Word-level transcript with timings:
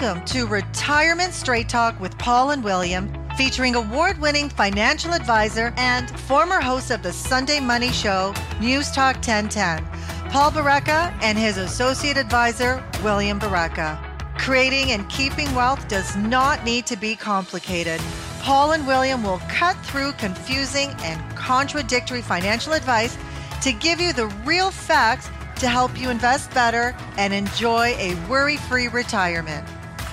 Welcome 0.00 0.24
to 0.26 0.46
Retirement 0.46 1.34
Straight 1.34 1.68
Talk 1.68 1.98
with 1.98 2.16
Paul 2.18 2.50
and 2.50 2.62
William, 2.62 3.12
featuring 3.36 3.74
award 3.74 4.16
winning 4.20 4.48
financial 4.48 5.12
advisor 5.12 5.74
and 5.76 6.08
former 6.20 6.60
host 6.60 6.92
of 6.92 7.02
the 7.02 7.12
Sunday 7.12 7.58
Money 7.58 7.90
Show, 7.90 8.32
News 8.60 8.92
Talk 8.92 9.16
1010, 9.16 9.84
Paul 10.30 10.52
Baraka, 10.52 11.12
and 11.20 11.36
his 11.36 11.56
associate 11.56 12.16
advisor, 12.16 12.80
William 13.02 13.40
Baraka. 13.40 13.98
Creating 14.38 14.92
and 14.92 15.08
keeping 15.08 15.52
wealth 15.52 15.88
does 15.88 16.14
not 16.14 16.64
need 16.64 16.86
to 16.86 16.96
be 16.96 17.16
complicated. 17.16 18.00
Paul 18.40 18.72
and 18.72 18.86
William 18.86 19.24
will 19.24 19.42
cut 19.48 19.76
through 19.78 20.12
confusing 20.12 20.90
and 21.00 21.36
contradictory 21.36 22.22
financial 22.22 22.72
advice 22.72 23.18
to 23.62 23.72
give 23.72 24.00
you 24.00 24.12
the 24.12 24.28
real 24.44 24.70
facts 24.70 25.28
to 25.56 25.66
help 25.68 26.00
you 26.00 26.08
invest 26.08 26.54
better 26.54 26.94
and 27.16 27.34
enjoy 27.34 27.96
a 27.98 28.14
worry 28.28 28.58
free 28.58 28.86
retirement. 28.86 29.66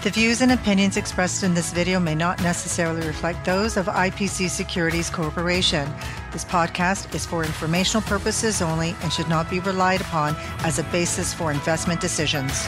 The 0.05 0.12
views 0.12 0.41
and 0.41 0.52
opinions 0.52 0.98
expressed 0.98 1.41
in 1.41 1.55
this 1.55 1.73
video 1.73 2.00
may 2.00 2.14
not 2.14 2.40
necessarily 2.44 3.08
reflect 3.08 3.44
those 3.44 3.76
of 3.76 3.88
IPC 3.88 4.52
Securities 4.52 5.09
Corporation. 5.09 5.91
This 6.31 6.45
podcast 6.45 7.16
is 7.16 7.26
for 7.26 7.44
informational 7.44 8.04
purposes 8.04 8.62
only 8.62 8.95
and 9.02 9.12
should 9.12 9.28
not 9.30 9.50
be 9.50 9.59
relied 9.62 10.02
upon 10.02 10.36
as 10.59 10.78
a 10.78 10.84
basis 10.84 11.34
for 11.34 11.52
investment 11.52 12.02
decisions. 12.02 12.68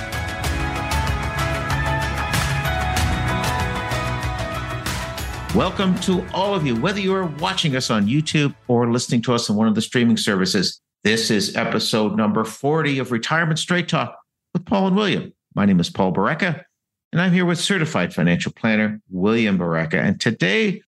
Welcome 5.56 5.94
to 6.00 6.26
all 6.34 6.56
of 6.56 6.66
you, 6.66 6.76
whether 6.76 7.00
you 7.00 7.14
are 7.14 7.28
watching 7.28 7.76
us 7.76 7.92
on 7.92 8.08
YouTube 8.08 8.56
or 8.68 8.92
listening 8.92 9.22
to 9.22 9.36
us 9.36 9.48
on 9.48 9.56
one 9.56 9.68
of 9.68 9.76
the 9.76 9.82
streaming 9.84 10.18
services. 10.18 10.82
This 11.04 11.30
is 11.30 11.56
episode 11.56 12.18
number 12.18 12.44
40 12.44 12.98
of 12.98 13.12
Retirement 13.12 13.60
Straight 13.60 13.88
Talk 13.88 14.18
with 14.56 14.66
Paul 14.66 14.88
and 14.88 14.96
William. 14.96 15.34
My 15.54 15.66
name 15.66 15.80
is 15.80 15.92
Paul 15.92 16.12
Baraka, 16.12 16.66
and 17.12 17.22
I'm 17.22 17.34
here 17.34 17.46
with 17.46 17.60
certified 17.60 18.14
financial 18.14 18.52
planner 18.52 19.02
William 19.10 19.58
Baraka. 19.58 20.00
And 20.00 20.20
today 20.20 20.82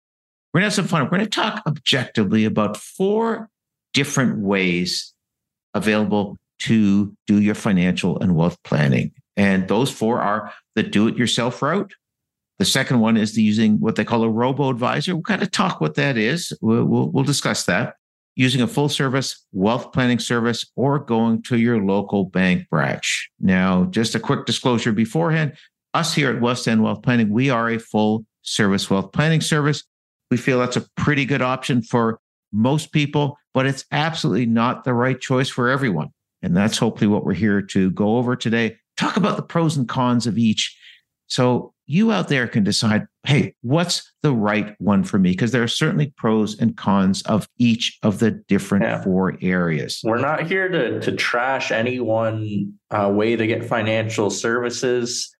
we're 0.52 0.60
going 0.60 0.62
to 0.62 0.66
have 0.66 0.74
some 0.74 0.86
fun. 0.86 1.04
We're 1.04 1.10
going 1.10 1.24
to 1.24 1.26
talk 1.26 1.62
objectively 1.66 2.44
about 2.44 2.76
four 2.76 3.50
different 3.92 4.38
ways 4.38 5.12
available 5.74 6.38
to 6.60 7.14
do 7.26 7.40
your 7.40 7.54
financial 7.54 8.18
and 8.20 8.34
wealth 8.34 8.56
planning. 8.64 9.12
And 9.36 9.68
those 9.68 9.90
four 9.90 10.20
are 10.20 10.52
the 10.74 10.82
do 10.82 11.06
it 11.08 11.16
yourself 11.16 11.60
route. 11.60 11.92
The 12.58 12.64
second 12.64 13.00
one 13.00 13.18
is 13.18 13.34
the 13.34 13.42
using 13.42 13.78
what 13.80 13.96
they 13.96 14.04
call 14.04 14.22
a 14.22 14.30
robo 14.30 14.70
advisor. 14.70 15.14
We'll 15.14 15.22
kind 15.22 15.42
of 15.42 15.50
talk 15.50 15.82
what 15.82 15.96
that 15.96 16.16
is. 16.16 16.56
We'll, 16.62 16.86
we'll, 16.86 17.10
we'll 17.10 17.24
discuss 17.24 17.64
that 17.64 17.96
using 18.36 18.60
a 18.60 18.66
full 18.66 18.88
service 18.88 19.44
wealth 19.52 19.92
planning 19.92 20.18
service 20.18 20.70
or 20.76 20.98
going 20.98 21.42
to 21.42 21.58
your 21.58 21.82
local 21.82 22.24
bank 22.24 22.68
branch. 22.70 23.30
Now, 23.40 23.84
just 23.84 24.14
a 24.14 24.20
quick 24.20 24.46
disclosure 24.46 24.92
beforehand 24.92 25.54
us 25.96 26.14
here 26.14 26.30
at 26.30 26.42
West 26.42 26.68
End 26.68 26.82
Wealth 26.82 27.02
Planning, 27.02 27.30
we 27.30 27.48
are 27.48 27.70
a 27.70 27.78
full 27.78 28.26
service 28.42 28.90
wealth 28.90 29.12
planning 29.12 29.40
service. 29.40 29.82
We 30.30 30.36
feel 30.36 30.58
that's 30.58 30.76
a 30.76 30.84
pretty 30.96 31.24
good 31.24 31.40
option 31.40 31.80
for 31.80 32.20
most 32.52 32.92
people, 32.92 33.38
but 33.54 33.64
it's 33.64 33.86
absolutely 33.90 34.44
not 34.44 34.84
the 34.84 34.92
right 34.92 35.18
choice 35.18 35.48
for 35.48 35.70
everyone. 35.70 36.10
And 36.42 36.54
that's 36.54 36.76
hopefully 36.76 37.08
what 37.08 37.24
we're 37.24 37.32
here 37.32 37.62
to 37.62 37.90
go 37.92 38.18
over 38.18 38.36
today. 38.36 38.76
Talk 38.98 39.16
about 39.16 39.36
the 39.36 39.42
pros 39.42 39.76
and 39.76 39.88
cons 39.88 40.26
of 40.26 40.36
each. 40.36 40.76
So 41.28 41.72
you 41.86 42.12
out 42.12 42.28
there 42.28 42.46
can 42.46 42.62
decide, 42.62 43.06
hey, 43.24 43.54
what's 43.62 44.12
the 44.22 44.32
right 44.32 44.74
one 44.78 45.02
for 45.02 45.18
me? 45.18 45.30
Because 45.30 45.52
there 45.52 45.62
are 45.62 45.68
certainly 45.68 46.12
pros 46.16 46.58
and 46.58 46.76
cons 46.76 47.22
of 47.22 47.48
each 47.58 47.98
of 48.02 48.18
the 48.18 48.32
different 48.48 48.84
yeah. 48.84 49.02
four 49.02 49.38
areas. 49.40 50.00
We're 50.04 50.20
not 50.20 50.46
here 50.46 50.68
to 50.68 51.00
to 51.00 51.12
trash 51.12 51.72
any 51.72 52.00
one 52.00 52.74
uh, 52.90 53.10
way 53.14 53.34
to 53.34 53.46
get 53.46 53.64
financial 53.64 54.30
services. 54.30 55.35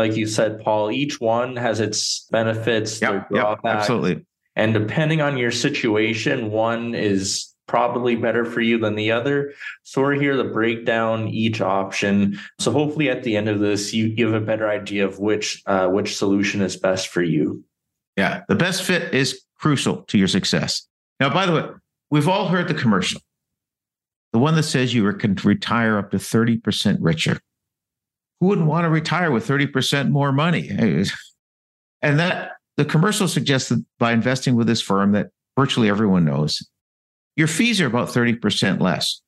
Like 0.00 0.16
you 0.16 0.26
said, 0.26 0.60
Paul, 0.60 0.90
each 0.90 1.20
one 1.20 1.56
has 1.56 1.78
its 1.78 2.26
benefits, 2.30 3.02
yep, 3.02 3.28
yep, 3.30 3.60
absolutely. 3.64 4.24
And 4.56 4.72
depending 4.72 5.20
on 5.20 5.36
your 5.36 5.50
situation, 5.50 6.50
one 6.50 6.94
is 6.94 7.54
probably 7.66 8.16
better 8.16 8.46
for 8.46 8.62
you 8.62 8.78
than 8.78 8.94
the 8.94 9.12
other. 9.12 9.52
So 9.82 10.00
we're 10.00 10.14
here 10.14 10.36
to 10.36 10.44
break 10.44 10.86
down 10.86 11.28
each 11.28 11.60
option. 11.60 12.38
So 12.58 12.72
hopefully 12.72 13.10
at 13.10 13.22
the 13.24 13.36
end 13.36 13.48
of 13.48 13.60
this, 13.60 13.92
you, 13.92 14.06
you 14.06 14.26
have 14.26 14.42
a 14.42 14.44
better 14.44 14.70
idea 14.70 15.06
of 15.06 15.18
which 15.18 15.62
uh, 15.66 15.88
which 15.88 16.16
solution 16.16 16.62
is 16.62 16.78
best 16.78 17.08
for 17.08 17.22
you. 17.22 17.62
Yeah, 18.16 18.42
the 18.48 18.56
best 18.56 18.82
fit 18.82 19.14
is 19.14 19.42
crucial 19.58 20.02
to 20.04 20.16
your 20.16 20.28
success. 20.28 20.88
Now, 21.20 21.28
by 21.32 21.44
the 21.44 21.52
way, 21.52 21.68
we've 22.10 22.26
all 22.26 22.48
heard 22.48 22.68
the 22.68 22.74
commercial, 22.74 23.20
the 24.32 24.38
one 24.38 24.54
that 24.54 24.62
says 24.62 24.94
you 24.94 25.12
can 25.12 25.34
retire 25.44 25.98
up 25.98 26.10
to 26.12 26.16
30% 26.16 26.96
richer. 27.00 27.38
Who 28.40 28.46
wouldn't 28.46 28.66
want 28.66 28.84
to 28.84 28.90
retire 28.90 29.30
with 29.30 29.46
30% 29.46 30.10
more 30.10 30.32
money? 30.32 30.70
And 32.02 32.18
that 32.18 32.52
the 32.78 32.86
commercial 32.86 33.28
suggests 33.28 33.68
that 33.68 33.84
by 33.98 34.12
investing 34.12 34.56
with 34.56 34.66
this 34.66 34.80
firm 34.80 35.12
that 35.12 35.26
virtually 35.54 35.90
everyone 35.90 36.24
knows, 36.24 36.66
your 37.36 37.46
fees 37.46 37.78
are 37.78 37.86
about 37.86 38.08
30% 38.08 38.80
less. 38.80 39.20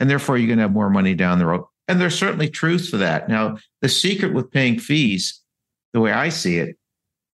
And 0.00 0.08
therefore, 0.08 0.38
you're 0.38 0.46
going 0.46 0.56
to 0.56 0.62
have 0.62 0.72
more 0.72 0.88
money 0.88 1.12
down 1.12 1.38
the 1.38 1.44
road. 1.44 1.64
And 1.88 2.00
there's 2.00 2.18
certainly 2.18 2.48
truth 2.48 2.90
to 2.90 2.96
that. 2.96 3.28
Now, 3.28 3.58
the 3.82 3.90
secret 3.90 4.32
with 4.32 4.50
paying 4.50 4.78
fees, 4.78 5.40
the 5.92 6.00
way 6.00 6.10
I 6.10 6.30
see 6.30 6.56
it, 6.56 6.76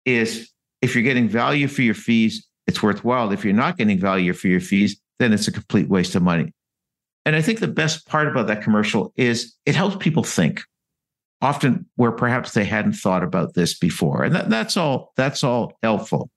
is 0.05 0.51
if 0.83 0.93
you're 0.93 1.03
getting 1.03 1.27
value 1.27 1.67
for 1.67 1.81
your 1.81 1.95
fees, 1.95 2.47
it's 2.67 2.83
worthwhile. 2.83 3.31
If 3.31 3.43
you're 3.43 3.53
not 3.53 3.77
getting 3.77 3.99
value 3.99 4.33
for 4.33 4.47
your 4.47 4.59
fees, 4.59 4.99
then 5.19 5.33
it's 5.33 5.47
a 5.47 5.51
complete 5.51 5.89
waste 5.89 6.15
of 6.15 6.21
money. 6.21 6.53
And 7.25 7.35
I 7.35 7.41
think 7.41 7.59
the 7.59 7.67
best 7.67 8.07
part 8.07 8.27
about 8.27 8.47
that 8.47 8.61
commercial 8.61 9.11
is 9.15 9.55
it 9.65 9.75
helps 9.75 9.97
people 9.97 10.23
think 10.23 10.61
often 11.41 11.85
where 11.95 12.11
perhaps 12.11 12.53
they 12.53 12.65
hadn't 12.65 12.93
thought 12.93 13.23
about 13.23 13.53
this 13.53 13.77
before. 13.77 14.23
And 14.23 14.35
that, 14.35 14.49
that's 14.49 14.77
all, 14.77 15.13
that's 15.15 15.43
all 15.43 15.77
helpful. 15.83 16.29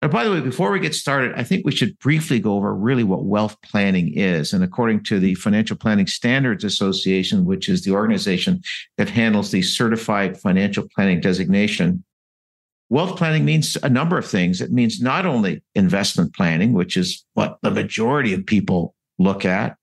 And 0.00 0.12
by 0.12 0.22
the 0.24 0.30
way, 0.30 0.40
before 0.40 0.70
we 0.70 0.78
get 0.78 0.94
started, 0.94 1.32
I 1.34 1.42
think 1.42 1.66
we 1.66 1.72
should 1.72 1.98
briefly 1.98 2.38
go 2.38 2.54
over 2.54 2.72
really 2.72 3.02
what 3.02 3.24
wealth 3.24 3.56
planning 3.62 4.14
is. 4.14 4.52
And 4.52 4.62
according 4.62 5.02
to 5.04 5.18
the 5.18 5.34
Financial 5.34 5.76
Planning 5.76 6.06
Standards 6.06 6.62
Association, 6.62 7.44
which 7.44 7.68
is 7.68 7.82
the 7.82 7.90
organization 7.90 8.62
that 8.96 9.10
handles 9.10 9.50
the 9.50 9.60
certified 9.60 10.38
financial 10.38 10.86
planning 10.94 11.20
designation, 11.20 12.04
wealth 12.90 13.16
planning 13.16 13.44
means 13.44 13.76
a 13.82 13.88
number 13.88 14.16
of 14.16 14.24
things. 14.24 14.60
It 14.60 14.70
means 14.70 15.02
not 15.02 15.26
only 15.26 15.62
investment 15.74 16.32
planning, 16.32 16.74
which 16.74 16.96
is 16.96 17.24
what 17.34 17.58
the 17.62 17.70
majority 17.72 18.32
of 18.34 18.46
people 18.46 18.94
look 19.18 19.44
at. 19.44 19.76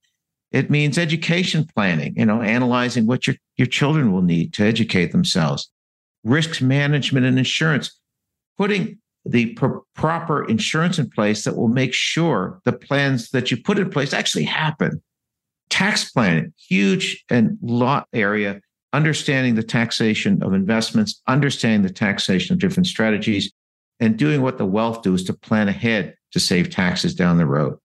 It 0.56 0.70
means 0.70 0.98
education 0.98 1.68
planning, 1.76 2.14
you 2.16 2.26
know, 2.26 2.42
analyzing 2.42 3.08
what 3.08 3.28
your, 3.28 3.36
your 3.58 3.68
children 3.68 4.14
will 4.14 4.22
need 4.22 4.54
to 4.54 4.64
educate 4.64 5.12
themselves, 5.12 5.70
risk 6.24 6.62
management 6.62 7.26
and 7.26 7.38
insurance, 7.38 8.00
putting 8.58 9.00
the 9.26 9.48
pr- 9.56 9.80
proper 9.96 10.46
insurance 10.46 10.98
in 10.98 11.10
place 11.10 11.44
that 11.44 11.58
will 11.58 11.68
make 11.68 11.94
sure 11.94 12.62
the 12.64 12.72
plans 12.72 13.32
that 13.32 13.52
you 13.52 13.58
put 13.58 13.78
in 13.78 13.90
place 13.90 14.14
actually 14.14 14.46
happen. 14.46 15.04
Tax 15.70 16.10
planning, 16.10 16.54
huge 16.58 17.26
and 17.30 17.58
lot 17.62 18.08
area, 18.14 18.62
understanding 18.94 19.56
the 19.56 19.64
taxation 19.64 20.42
of 20.42 20.54
investments, 20.54 21.22
understanding 21.28 21.82
the 21.82 21.92
taxation 21.92 22.54
of 22.54 22.62
different 22.62 22.88
strategies, 22.88 23.52
and 24.00 24.16
doing 24.16 24.42
what 24.42 24.58
the 24.58 24.66
wealth 24.66 25.02
do 25.02 25.14
is 25.14 25.26
to 25.26 25.34
plan 25.34 25.68
ahead 25.68 26.16
to 26.32 26.40
save 26.40 26.70
taxes 26.70 27.14
down 27.14 27.38
the 27.38 27.46
road. 27.46 27.78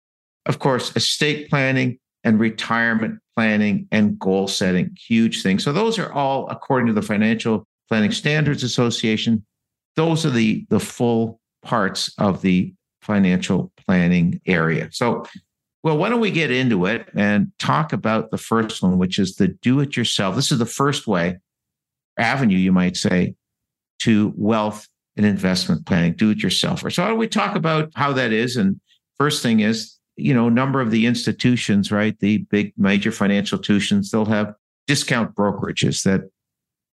Of 0.45 0.59
course, 0.59 0.95
estate 0.95 1.49
planning 1.49 1.97
and 2.23 2.39
retirement 2.39 3.19
planning 3.35 3.87
and 3.91 4.19
goal 4.19 4.47
setting, 4.47 4.95
huge 5.07 5.41
things. 5.41 5.63
So 5.63 5.71
those 5.71 5.97
are 5.97 6.11
all 6.11 6.49
according 6.49 6.87
to 6.87 6.93
the 6.93 7.01
Financial 7.01 7.65
Planning 7.87 8.11
Standards 8.11 8.63
Association 8.63 9.45
those 9.99 10.25
are 10.25 10.29
the 10.29 10.65
the 10.69 10.79
full 10.79 11.41
parts 11.61 12.13
of 12.17 12.41
the 12.41 12.73
financial 13.01 13.69
planning 13.85 14.39
area. 14.45 14.87
So, 14.93 15.25
well, 15.83 15.97
why 15.97 16.07
don't 16.07 16.21
we 16.21 16.31
get 16.31 16.51
into 16.51 16.85
it 16.85 17.09
and 17.15 17.51
talk 17.59 17.91
about 17.91 18.31
the 18.31 18.37
first 18.37 18.81
one, 18.81 18.97
which 18.97 19.19
is 19.19 19.35
the 19.35 19.49
do 19.49 19.81
it 19.81 19.97
yourself. 19.97 20.37
This 20.37 20.53
is 20.53 20.57
the 20.57 20.65
first 20.65 21.05
way, 21.05 21.39
avenue, 22.17 22.57
you 22.57 22.71
might 22.71 22.95
say, 22.95 23.35
to 24.03 24.33
wealth 24.37 24.87
and 25.17 25.25
investment 25.25 25.85
planning, 25.85 26.13
do 26.13 26.29
it 26.29 26.41
yourself. 26.41 26.79
So, 26.91 27.03
how 27.03 27.09
do 27.09 27.15
we 27.15 27.27
talk 27.27 27.55
about 27.55 27.91
how 27.93 28.13
that 28.13 28.31
is? 28.31 28.55
And 28.55 28.79
first 29.17 29.43
thing 29.43 29.59
is, 29.59 29.98
you 30.19 30.33
know, 30.33 30.47
a 30.47 30.51
number 30.51 30.81
of 30.81 30.91
the 30.91 31.05
institutions, 31.05 31.91
right? 31.91 32.17
The 32.19 32.39
big 32.49 32.73
major 32.77 33.11
financial 33.11 33.57
institutions, 33.57 34.11
they'll 34.11 34.25
have 34.25 34.53
discount 34.87 35.35
brokerages 35.35 36.03
that 36.03 36.29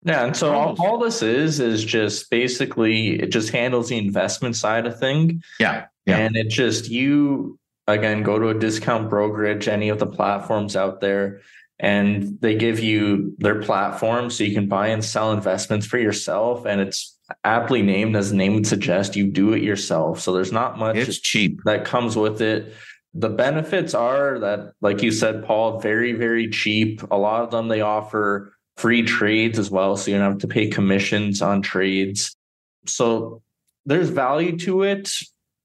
yeah, 0.04 0.26
and 0.26 0.36
so 0.36 0.54
all, 0.54 0.76
all, 0.80 0.98
this 0.98 1.22
is 1.22 1.60
is 1.60 1.84
just 1.84 2.30
basically 2.30 3.20
it 3.20 3.32
just 3.32 3.50
handles 3.50 3.90
the 3.90 3.98
investment 3.98 4.56
side 4.56 4.88
of 4.88 4.98
thing. 4.98 5.44
Yeah, 5.60 5.88
yeah. 6.06 6.18
And 6.20 6.38
it 6.38 6.50
just 6.50 6.90
you 6.90 7.60
again 7.86 8.24
go 8.24 8.40
to 8.40 8.48
a 8.48 8.54
discount 8.54 9.10
brokerage, 9.10 9.68
any 9.68 9.90
of 9.90 10.00
the 10.00 10.06
platforms 10.06 10.78
out 10.78 11.02
there, 11.02 11.42
and 11.80 12.40
they 12.40 12.56
give 12.56 12.80
you 12.80 13.36
their 13.40 13.62
platform 13.62 14.30
so 14.30 14.46
you 14.46 14.54
can 14.54 14.70
buy 14.70 14.88
and 14.88 15.04
sell 15.04 15.34
investments 15.34 15.86
for 15.86 15.98
yourself. 15.98 16.66
And 16.66 16.80
it's 16.80 17.18
aptly 17.44 17.82
named 17.82 18.16
as 18.16 18.32
the 18.32 18.38
name 18.38 18.56
would 18.56 18.68
suggest, 18.68 19.16
you 19.16 19.28
do 19.28 19.54
it 19.54 19.62
yourself. 19.62 20.22
So 20.22 20.34
there's 20.34 20.52
not 20.52 20.78
much 20.78 20.96
it's 20.96 21.20
cheap 21.20 21.62
that 21.66 21.86
comes 21.86 22.16
with 22.16 22.42
it. 22.42 22.74
The 23.14 23.30
benefits 23.30 23.94
are 23.94 24.40
that, 24.40 24.74
like 24.82 25.02
you 25.02 25.12
said, 25.12 25.44
Paul, 25.44 25.80
very, 25.80 26.14
very 26.14 26.50
cheap. 26.50 27.02
A 27.12 27.18
lot 27.18 27.44
of 27.44 27.52
them 27.52 27.68
they 27.68 27.82
offer 27.82 28.54
free 28.78 29.04
trades 29.04 29.58
as 29.60 29.70
well. 29.72 29.98
So 29.98 30.12
you 30.12 30.18
don't 30.18 30.32
have 30.32 30.40
to 30.42 30.48
pay 30.48 30.68
commissions 30.68 31.42
on 31.42 31.62
trades. 31.62 32.36
So 32.86 33.42
there's 33.86 34.10
value 34.10 34.58
to 34.60 34.84
it. 34.84 35.12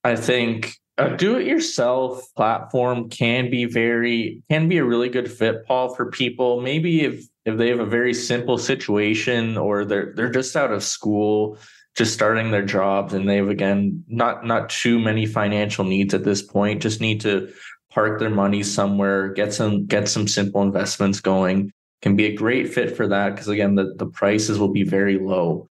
I 0.03 0.17
think 0.17 0.77
a 0.97 1.17
do-it-yourself 1.17 2.27
platform 2.37 3.09
can 3.09 3.51
be 3.51 3.65
very 3.65 4.43
can 4.51 4.69
be 4.69 4.79
a 4.79 4.85
really 4.85 5.09
good 5.09 5.31
fit, 5.31 5.67
Paul, 5.67 5.95
for 5.95 6.11
people. 6.11 6.61
Maybe 6.61 7.03
if 7.03 7.25
if 7.45 7.59
they 7.59 7.69
have 7.69 7.81
a 7.81 7.87
very 7.87 8.15
simple 8.15 8.59
situation 8.59 9.57
or 9.57 9.85
they're 9.85 10.13
they're 10.15 10.31
just 10.31 10.57
out 10.57 10.73
of 10.73 10.83
school, 10.83 11.59
just 11.95 12.13
starting 12.13 12.51
their 12.51 12.65
jobs, 12.65 13.15
and 13.15 13.29
they've 13.29 13.49
again 13.49 14.05
not 14.09 14.45
not 14.45 14.71
too 14.71 14.99
many 14.99 15.27
financial 15.27 15.85
needs 15.85 16.15
at 16.15 16.25
this 16.25 16.43
point, 16.43 16.83
just 16.83 17.01
need 17.01 17.21
to 17.23 17.53
park 17.91 18.19
their 18.19 18.31
money 18.31 18.63
somewhere, 18.63 19.29
get 19.29 19.53
some 19.53 19.87
get 19.87 20.09
some 20.09 20.27
simple 20.29 20.63
investments 20.63 21.21
going. 21.21 21.73
Can 22.03 22.17
be 22.17 22.27
a 22.27 22.37
great 22.37 22.75
fit 22.75 22.95
for 22.97 23.09
that 23.09 23.31
because 23.31 23.49
again, 23.49 23.77
the, 23.77 23.95
the 23.97 24.07
prices 24.07 24.59
will 24.59 24.73
be 24.73 24.83
very 24.83 25.19
low. 25.19 25.69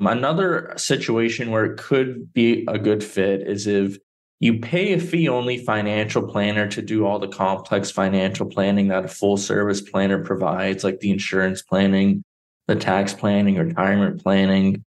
Another 0.00 0.72
situation 0.76 1.50
where 1.50 1.66
it 1.66 1.78
could 1.78 2.32
be 2.32 2.64
a 2.68 2.78
good 2.78 3.04
fit 3.04 3.46
is 3.46 3.66
if 3.66 3.98
you 4.40 4.58
pay 4.58 4.92
a 4.92 4.98
fee 4.98 5.28
only 5.28 5.58
financial 5.58 6.26
planner 6.26 6.68
to 6.68 6.82
do 6.82 7.06
all 7.06 7.18
the 7.18 7.28
complex 7.28 7.90
financial 7.90 8.46
planning 8.46 8.88
that 8.88 9.04
a 9.04 9.08
full 9.08 9.36
service 9.36 9.80
planner 9.80 10.24
provides, 10.24 10.84
like 10.84 11.00
the 11.00 11.10
insurance 11.10 11.62
planning, 11.62 12.24
the 12.66 12.76
tax 12.76 13.14
planning, 13.14 13.56
retirement 13.56 14.22
planning. 14.22 14.84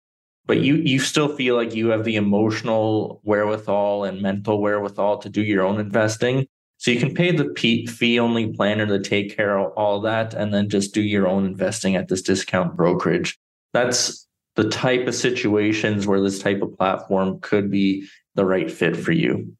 But 0.46 0.60
you 0.60 0.76
you 0.76 1.00
still 1.00 1.34
feel 1.36 1.56
like 1.56 1.74
you 1.74 1.88
have 1.90 2.04
the 2.04 2.18
emotional 2.18 3.22
wherewithal 3.24 4.04
and 4.04 4.22
mental 4.22 4.62
wherewithal 4.62 5.20
to 5.20 5.30
do 5.30 5.42
your 5.42 5.64
own 5.64 5.80
investing. 5.80 6.48
So 6.78 6.92
you 6.92 7.00
can 7.00 7.14
pay 7.14 7.32
the 7.32 7.54
fee 7.88 8.20
only 8.20 8.52
planner 8.52 8.86
to 8.86 9.00
take 9.00 9.36
care 9.36 9.58
of 9.58 9.72
all 9.78 10.02
that 10.02 10.34
and 10.34 10.54
then 10.54 10.68
just 10.68 10.94
do 10.94 11.02
your 11.02 11.30
own 11.30 11.46
investing 11.46 11.96
at 11.96 12.10
this 12.10 12.22
discount 12.22 12.76
brokerage. 12.76 13.40
That's 13.72 14.28
the 14.56 14.70
type 14.70 15.08
of 15.08 15.16
situations 15.16 16.06
where 16.06 16.22
this 16.22 16.40
type 16.40 16.62
of 16.62 16.78
platform 16.78 17.40
could 17.40 17.72
be 17.72 18.06
the 18.36 18.46
right 18.46 18.70
fit 18.70 18.98
for 18.98 19.14
you. 19.14 19.56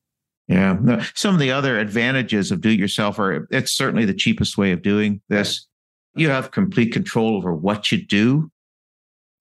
Yeah. 0.48 1.06
Some 1.16 1.34
of 1.34 1.40
the 1.40 1.52
other 1.52 1.80
advantages 1.80 2.52
of 2.52 2.60
do 2.60 2.70
it 2.70 2.80
yourself 2.80 3.18
are 3.20 3.48
it's 3.50 3.72
certainly 3.72 4.06
the 4.06 4.14
cheapest 4.14 4.58
way 4.58 4.74
of 4.74 4.82
doing 4.82 5.22
this. 5.30 5.66
You 6.16 6.30
have 6.30 6.52
complete 6.52 6.92
control 6.92 7.38
over 7.38 7.54
what 7.56 7.92
you 7.92 8.06
do. 8.06 8.52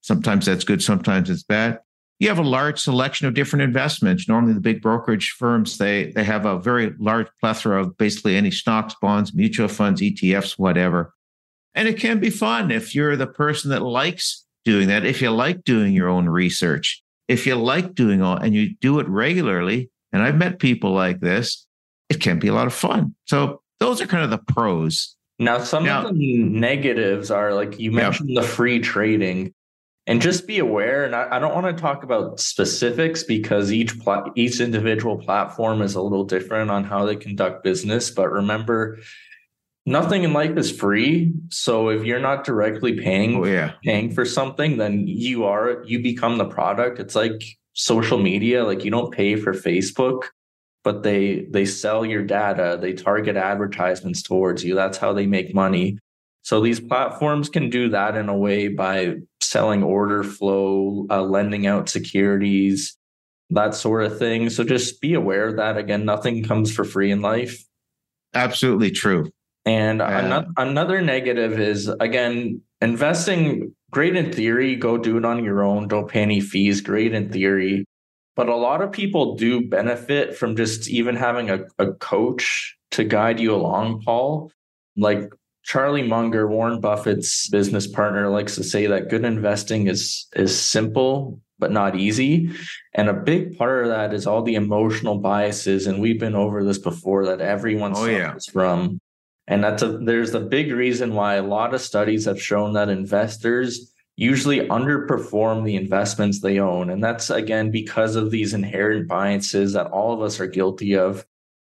Sometimes 0.02 0.46
that's 0.46 0.64
good, 0.64 0.82
sometimes 0.82 1.30
it's 1.30 1.42
bad. 1.42 1.80
You 2.18 2.28
have 2.28 2.38
a 2.38 2.42
large 2.42 2.78
selection 2.78 3.26
of 3.26 3.34
different 3.34 3.64
investments. 3.64 4.28
Normally 4.28 4.52
the 4.52 4.60
big 4.60 4.80
brokerage 4.80 5.30
firms, 5.30 5.78
they 5.78 6.12
they 6.12 6.22
have 6.22 6.44
a 6.44 6.58
very 6.58 6.94
large 6.98 7.26
plethora 7.40 7.80
of 7.80 7.96
basically 7.96 8.36
any 8.36 8.50
stocks, 8.50 8.94
bonds, 9.00 9.34
mutual 9.34 9.68
funds, 9.68 10.00
ETFs, 10.00 10.58
whatever. 10.58 11.14
And 11.74 11.88
it 11.88 11.98
can 11.98 12.20
be 12.20 12.30
fun 12.30 12.70
if 12.70 12.94
you're 12.94 13.16
the 13.16 13.26
person 13.26 13.70
that 13.70 13.82
likes 13.82 14.44
doing 14.64 14.88
that, 14.88 15.04
if 15.04 15.22
you 15.22 15.30
like 15.30 15.64
doing 15.64 15.94
your 15.94 16.08
own 16.08 16.28
research, 16.28 17.02
if 17.28 17.46
you 17.46 17.54
like 17.56 17.94
doing 17.94 18.22
all 18.22 18.36
and 18.36 18.54
you 18.54 18.76
do 18.80 19.00
it 19.00 19.08
regularly, 19.08 19.90
and 20.12 20.22
I've 20.22 20.36
met 20.36 20.58
people 20.58 20.92
like 20.92 21.20
this, 21.20 21.66
it 22.08 22.20
can 22.20 22.38
be 22.38 22.48
a 22.48 22.54
lot 22.54 22.66
of 22.66 22.74
fun. 22.74 23.14
So 23.26 23.62
those 23.80 24.00
are 24.00 24.06
kind 24.06 24.22
of 24.22 24.30
the 24.30 24.52
pros. 24.52 25.16
Now, 25.38 25.58
some 25.58 25.84
now, 25.84 26.06
of 26.06 26.16
the 26.16 26.38
negatives 26.38 27.30
are 27.30 27.54
like 27.54 27.80
you 27.80 27.90
mentioned 27.90 28.30
yeah. 28.30 28.42
the 28.42 28.46
free 28.46 28.78
trading. 28.80 29.54
And 30.08 30.20
just 30.20 30.48
be 30.48 30.58
aware, 30.58 31.04
and 31.04 31.14
I, 31.14 31.36
I 31.36 31.38
don't 31.38 31.54
want 31.54 31.76
to 31.76 31.80
talk 31.80 32.02
about 32.02 32.40
specifics 32.40 33.22
because 33.22 33.72
each 33.72 34.00
pla- 34.00 34.30
each 34.34 34.58
individual 34.58 35.16
platform 35.16 35.80
is 35.80 35.94
a 35.94 36.02
little 36.02 36.24
different 36.24 36.72
on 36.72 36.82
how 36.82 37.04
they 37.04 37.14
conduct 37.14 37.62
business. 37.62 38.10
But 38.10 38.32
remember, 38.32 38.98
nothing 39.86 40.22
in 40.22 40.32
life 40.32 40.56
is 40.56 40.70
free 40.70 41.32
so 41.48 41.88
if 41.88 42.04
you're 42.04 42.20
not 42.20 42.44
directly 42.44 42.94
paying 43.00 43.36
oh, 43.36 43.44
yeah. 43.44 43.72
paying 43.82 44.12
for 44.12 44.24
something 44.24 44.76
then 44.76 45.06
you 45.06 45.44
are 45.44 45.82
you 45.84 46.00
become 46.00 46.38
the 46.38 46.44
product 46.44 47.00
it's 47.00 47.16
like 47.16 47.42
social 47.72 48.18
media 48.18 48.64
like 48.64 48.84
you 48.84 48.90
don't 48.90 49.12
pay 49.12 49.34
for 49.34 49.52
facebook 49.52 50.24
but 50.84 51.02
they 51.02 51.46
they 51.50 51.64
sell 51.64 52.06
your 52.06 52.22
data 52.22 52.78
they 52.80 52.92
target 52.92 53.36
advertisements 53.36 54.22
towards 54.22 54.62
you 54.62 54.74
that's 54.74 54.98
how 54.98 55.12
they 55.12 55.26
make 55.26 55.54
money 55.54 55.98
so 56.42 56.60
these 56.60 56.80
platforms 56.80 57.48
can 57.48 57.68
do 57.68 57.88
that 57.88 58.16
in 58.16 58.28
a 58.28 58.36
way 58.36 58.68
by 58.68 59.16
selling 59.52 59.82
order 59.82 60.24
flow 60.24 61.06
uh, 61.10 61.22
lending 61.22 61.66
out 61.66 61.88
securities 61.88 62.96
that 63.50 63.74
sort 63.74 64.04
of 64.04 64.18
thing 64.18 64.48
so 64.48 64.64
just 64.64 65.00
be 65.00 65.14
aware 65.14 65.52
that 65.52 65.76
again 65.76 66.04
nothing 66.04 66.42
comes 66.42 66.72
for 66.72 66.84
free 66.84 67.10
in 67.10 67.20
life 67.20 67.62
absolutely 68.34 68.90
true 68.90 69.30
and 69.64 70.00
yeah. 70.00 70.18
another, 70.18 70.46
another 70.56 71.02
negative 71.02 71.58
is 71.60 71.88
again, 71.88 72.60
investing 72.80 73.74
great 73.90 74.16
in 74.16 74.32
theory, 74.32 74.74
go 74.74 74.98
do 74.98 75.16
it 75.18 75.24
on 75.24 75.44
your 75.44 75.62
own, 75.62 75.88
don't 75.88 76.08
pay 76.08 76.22
any 76.22 76.40
fees, 76.40 76.80
great 76.80 77.14
in 77.14 77.30
theory. 77.30 77.84
But 78.34 78.48
a 78.48 78.56
lot 78.56 78.80
of 78.80 78.90
people 78.90 79.36
do 79.36 79.68
benefit 79.68 80.36
from 80.36 80.56
just 80.56 80.88
even 80.88 81.14
having 81.14 81.50
a, 81.50 81.64
a 81.78 81.92
coach 81.92 82.76
to 82.92 83.04
guide 83.04 83.38
you 83.38 83.54
along, 83.54 84.02
Paul. 84.02 84.50
Like 84.96 85.32
Charlie 85.62 86.06
Munger, 86.06 86.48
Warren 86.48 86.80
Buffett's 86.80 87.48
business 87.48 87.86
partner, 87.86 88.28
likes 88.28 88.56
to 88.56 88.64
say 88.64 88.86
that 88.86 89.10
good 89.10 89.24
investing 89.24 89.86
is 89.86 90.26
is 90.34 90.58
simple 90.58 91.40
but 91.62 91.70
not 91.70 91.94
easy. 91.94 92.50
And 92.92 93.08
a 93.08 93.14
big 93.14 93.56
part 93.56 93.84
of 93.84 93.90
that 93.90 94.12
is 94.12 94.26
all 94.26 94.42
the 94.42 94.56
emotional 94.56 95.18
biases. 95.18 95.86
And 95.86 96.00
we've 96.00 96.18
been 96.18 96.34
over 96.34 96.64
this 96.64 96.78
before 96.78 97.24
that 97.26 97.40
everyone 97.40 97.92
oh, 97.92 98.04
suffers 98.04 98.46
yeah. 98.48 98.52
from. 98.52 99.00
And 99.46 99.62
that's 99.62 99.82
a 99.82 99.98
there's 99.98 100.34
a 100.34 100.40
big 100.40 100.72
reason 100.72 101.14
why 101.14 101.34
a 101.36 101.42
lot 101.42 101.72
of 101.72 101.80
studies 101.80 102.24
have 102.24 102.42
shown 102.42 102.72
that 102.72 102.88
investors 102.88 103.92
usually 104.16 104.68
underperform 104.68 105.64
the 105.64 105.76
investments 105.76 106.40
they 106.40 106.58
own. 106.58 106.90
And 106.90 107.02
that's 107.02 107.30
again 107.30 107.70
because 107.70 108.16
of 108.16 108.32
these 108.32 108.54
inherent 108.54 109.06
biases 109.08 109.72
that 109.74 109.86
all 109.86 110.12
of 110.12 110.20
us 110.20 110.40
are 110.40 110.48
guilty 110.48 110.96
of. 110.96 111.24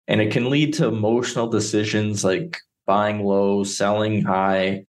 And 0.07 0.22
it 0.22 0.31
can 0.31 0.50
lead 0.50 0.74
to 0.75 0.88
emotional 0.88 1.48
decisions 1.48 2.24
like 2.24 2.57
buying 2.85 3.24
low, 3.24 3.63
selling 3.63 4.24
high. 4.24 4.85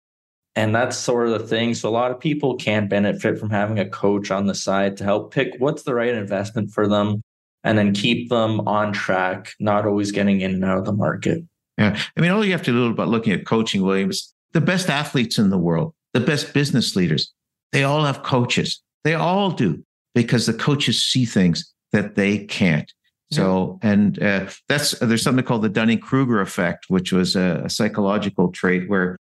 And 0.56 0.74
that's 0.74 0.96
sort 0.96 1.28
of 1.28 1.38
the 1.38 1.46
thing. 1.46 1.74
So 1.74 1.88
a 1.88 1.90
lot 1.90 2.10
of 2.10 2.18
people 2.18 2.56
can 2.56 2.88
benefit 2.88 3.38
from 3.38 3.50
having 3.50 3.78
a 3.78 3.88
coach 3.88 4.30
on 4.30 4.46
the 4.46 4.54
side 4.54 4.96
to 4.96 5.04
help 5.04 5.32
pick 5.32 5.54
what's 5.58 5.84
the 5.84 5.94
right 5.94 6.14
investment 6.14 6.72
for 6.72 6.88
them 6.88 7.22
and 7.64 7.78
then 7.78 7.92
keep 7.92 8.28
them 8.28 8.60
on 8.66 8.92
track, 8.92 9.52
not 9.60 9.86
always 9.86 10.10
getting 10.10 10.40
in 10.40 10.54
and 10.54 10.64
out 10.64 10.78
of 10.78 10.84
the 10.84 10.92
market. 10.92 11.44
Yeah. 11.76 11.98
I 12.16 12.20
mean, 12.20 12.30
all 12.30 12.44
you 12.44 12.52
have 12.52 12.62
to 12.62 12.72
do 12.72 12.86
about 12.86 13.08
looking 13.08 13.32
at 13.32 13.46
coaching, 13.46 13.82
Williams, 13.82 14.34
the 14.52 14.60
best 14.60 14.90
athletes 14.90 15.38
in 15.38 15.50
the 15.50 15.58
world, 15.58 15.94
the 16.12 16.20
best 16.20 16.52
business 16.52 16.96
leaders, 16.96 17.32
they 17.72 17.84
all 17.84 18.04
have 18.04 18.22
coaches. 18.22 18.82
They 19.04 19.14
all 19.14 19.50
do 19.50 19.84
because 20.14 20.46
the 20.46 20.54
coaches 20.54 21.04
see 21.04 21.24
things 21.24 21.72
that 21.92 22.16
they 22.16 22.44
can't. 22.46 22.92
So, 23.30 23.78
and 23.82 24.22
uh, 24.22 24.46
that's 24.68 24.98
there's 25.00 25.22
something 25.22 25.44
called 25.44 25.62
the 25.62 25.68
Dunning 25.68 25.98
Kruger 25.98 26.40
effect, 26.40 26.86
which 26.88 27.12
was 27.12 27.36
a, 27.36 27.62
a 27.64 27.70
psychological 27.70 28.50
trait 28.50 28.88
where 28.88 29.18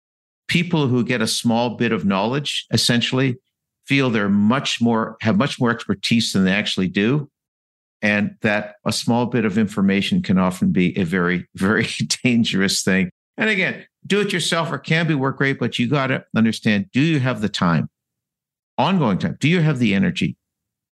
people 0.48 0.88
who 0.88 1.04
get 1.04 1.22
a 1.22 1.28
small 1.28 1.72
bit 1.72 1.92
of 1.92 2.06
knowledge 2.06 2.68
essentially 2.72 3.38
feel 3.88 4.12
they're 4.12 4.30
much 4.30 4.80
more 4.80 5.18
have 5.22 5.38
much 5.38 5.60
more 5.60 5.72
expertise 5.72 6.34
than 6.34 6.46
they 6.46 6.52
actually 6.52 6.88
do 6.88 7.30
and 8.06 8.36
that 8.42 8.76
a 8.86 8.92
small 8.92 9.26
bit 9.26 9.46
of 9.46 9.58
information 9.58 10.22
can 10.22 10.38
often 10.38 10.72
be 10.72 10.96
a 10.96 11.04
very, 11.04 11.48
very 11.56 11.88
dangerous 12.24 12.84
thing. 12.84 13.10
And 13.38 13.50
again, 13.50 13.84
do 14.06 14.22
it 14.22 14.32
yourself 14.32 14.72
or 14.72 14.78
can 14.78 15.08
be 15.08 15.16
work 15.16 15.40
rate, 15.40 15.58
but 15.60 15.80
you 15.80 15.90
got 15.90 16.08
to 16.08 16.24
understand 16.36 16.92
do 16.94 17.02
you 17.02 17.20
have 17.20 17.42
the 17.42 17.50
time, 17.50 17.90
ongoing 18.78 19.18
time? 19.18 19.38
Do 19.40 19.50
you 19.50 19.62
have 19.62 19.80
the 19.80 19.96
energy? 19.96 20.38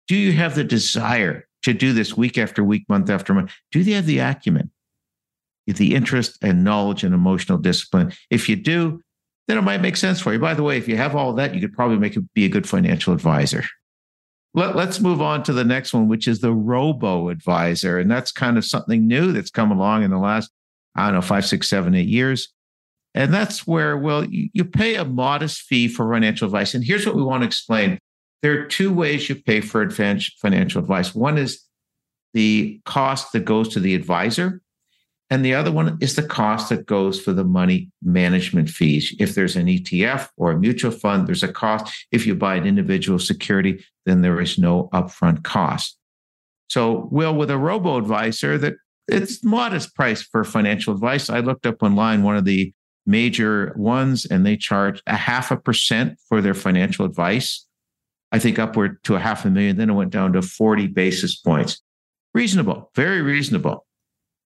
Do 0.07 0.15
you 0.15 0.33
have 0.33 0.55
the 0.55 0.65
desire 0.65 1.46
to 1.67 1.73
do 1.73 1.91
this 1.91 2.15
week 2.15 2.37
after 2.37 2.63
week, 2.63 2.85
month 2.87 3.09
after 3.09 3.33
month? 3.33 3.51
Do 3.71 3.83
they 3.83 3.91
have 3.91 4.05
the 4.05 4.19
acumen, 4.19 4.71
the 5.65 5.95
interest 5.95 6.37
and 6.41 6.63
knowledge 6.63 7.03
and 7.03 7.13
emotional 7.13 7.57
discipline? 7.57 8.13
If 8.29 8.47
you 8.47 8.55
do, 8.55 9.01
then 9.47 9.57
it 9.57 9.63
might 9.63 9.81
make 9.81 9.97
sense 9.97 10.21
for 10.21 10.31
you. 10.31 10.39
By 10.39 10.53
the 10.53 10.63
way, 10.63 10.77
if 10.77 10.87
you 10.87 10.95
have 10.95 11.13
all 11.13 11.33
that, 11.33 11.53
you 11.53 11.59
could 11.59 11.73
probably 11.73 11.97
make 11.97 12.15
it 12.15 12.23
be 12.33 12.45
a 12.45 12.49
good 12.49 12.67
financial 12.67 13.13
advisor. 13.13 13.65
Let, 14.53 14.77
us 14.77 15.01
move 15.01 15.21
on 15.21 15.43
to 15.43 15.53
the 15.53 15.65
next 15.65 15.93
one, 15.93 16.07
which 16.07 16.25
is 16.25 16.39
the 16.39 16.53
robo 16.53 17.27
advisor. 17.27 17.99
And 17.99 18.09
that's 18.09 18.31
kind 18.31 18.57
of 18.57 18.63
something 18.63 19.05
new 19.05 19.33
that's 19.33 19.51
come 19.51 19.71
along 19.71 20.03
in 20.03 20.11
the 20.11 20.17
last, 20.17 20.49
I 20.95 21.05
don't 21.05 21.15
know, 21.15 21.21
five, 21.21 21.45
six, 21.45 21.69
seven, 21.69 21.95
eight 21.95 22.07
years. 22.07 22.53
And 23.13 23.33
that's 23.33 23.67
where, 23.67 23.97
well, 23.97 24.23
you, 24.23 24.49
you 24.53 24.63
pay 24.63 24.95
a 24.95 25.03
modest 25.03 25.63
fee 25.63 25.89
for 25.89 26.11
financial 26.11 26.45
advice. 26.45 26.73
And 26.73 26.83
here's 26.83 27.05
what 27.05 27.15
we 27.15 27.23
want 27.23 27.43
to 27.43 27.47
explain 27.47 27.99
there 28.41 28.59
are 28.59 28.65
two 28.65 28.93
ways 28.93 29.29
you 29.29 29.35
pay 29.35 29.61
for 29.61 29.81
advanced 29.81 30.39
financial 30.39 30.81
advice. 30.81 31.15
One 31.15 31.37
is 31.37 31.63
the 32.33 32.79
cost 32.85 33.31
that 33.33 33.45
goes 33.45 33.69
to 33.69 33.79
the 33.79 33.95
advisor, 33.95 34.61
and 35.29 35.43
the 35.43 35.55
other 35.55 35.71
one 35.71 35.97
is 35.99 36.15
the 36.15 36.23
cost 36.23 36.69
that 36.69 36.85
goes 36.85 37.19
for 37.19 37.33
the 37.33 37.43
money 37.43 37.89
management 38.01 38.69
fees. 38.69 39.13
If 39.19 39.35
there's 39.35 39.55
an 39.55 39.67
ETF 39.67 40.29
or 40.37 40.51
a 40.51 40.59
mutual 40.59 40.91
fund, 40.91 41.27
there's 41.27 41.43
a 41.43 41.51
cost. 41.51 41.93
If 42.11 42.25
you 42.25 42.35
buy 42.35 42.55
an 42.55 42.65
individual 42.65 43.19
security, 43.19 43.83
then 44.05 44.21
there 44.21 44.39
is 44.39 44.57
no 44.57 44.89
upfront 44.93 45.43
cost. 45.43 45.97
So, 46.69 47.07
Will, 47.11 47.35
with 47.35 47.51
a 47.51 47.57
robo 47.57 47.97
advisor, 47.97 48.57
that 48.57 48.75
it's 49.07 49.43
modest 49.43 49.95
price 49.95 50.21
for 50.21 50.43
financial 50.43 50.93
advice. 50.93 51.29
I 51.29 51.39
looked 51.39 51.65
up 51.65 51.81
online 51.81 52.23
one 52.23 52.37
of 52.37 52.45
the 52.45 52.73
major 53.05 53.73
ones, 53.77 54.25
and 54.25 54.45
they 54.45 54.57
charge 54.57 55.01
a 55.07 55.15
half 55.15 55.51
a 55.51 55.57
percent 55.57 56.19
for 56.27 56.41
their 56.41 56.53
financial 56.53 57.05
advice. 57.05 57.66
I 58.31 58.39
think 58.39 58.59
upward 58.59 59.01
to 59.03 59.15
a 59.15 59.19
half 59.19 59.45
a 59.45 59.49
million. 59.49 59.77
Then 59.77 59.89
it 59.89 59.93
went 59.93 60.11
down 60.11 60.33
to 60.33 60.41
40 60.41 60.87
basis 60.87 61.35
points. 61.35 61.81
Reasonable, 62.33 62.91
very 62.95 63.21
reasonable. 63.21 63.85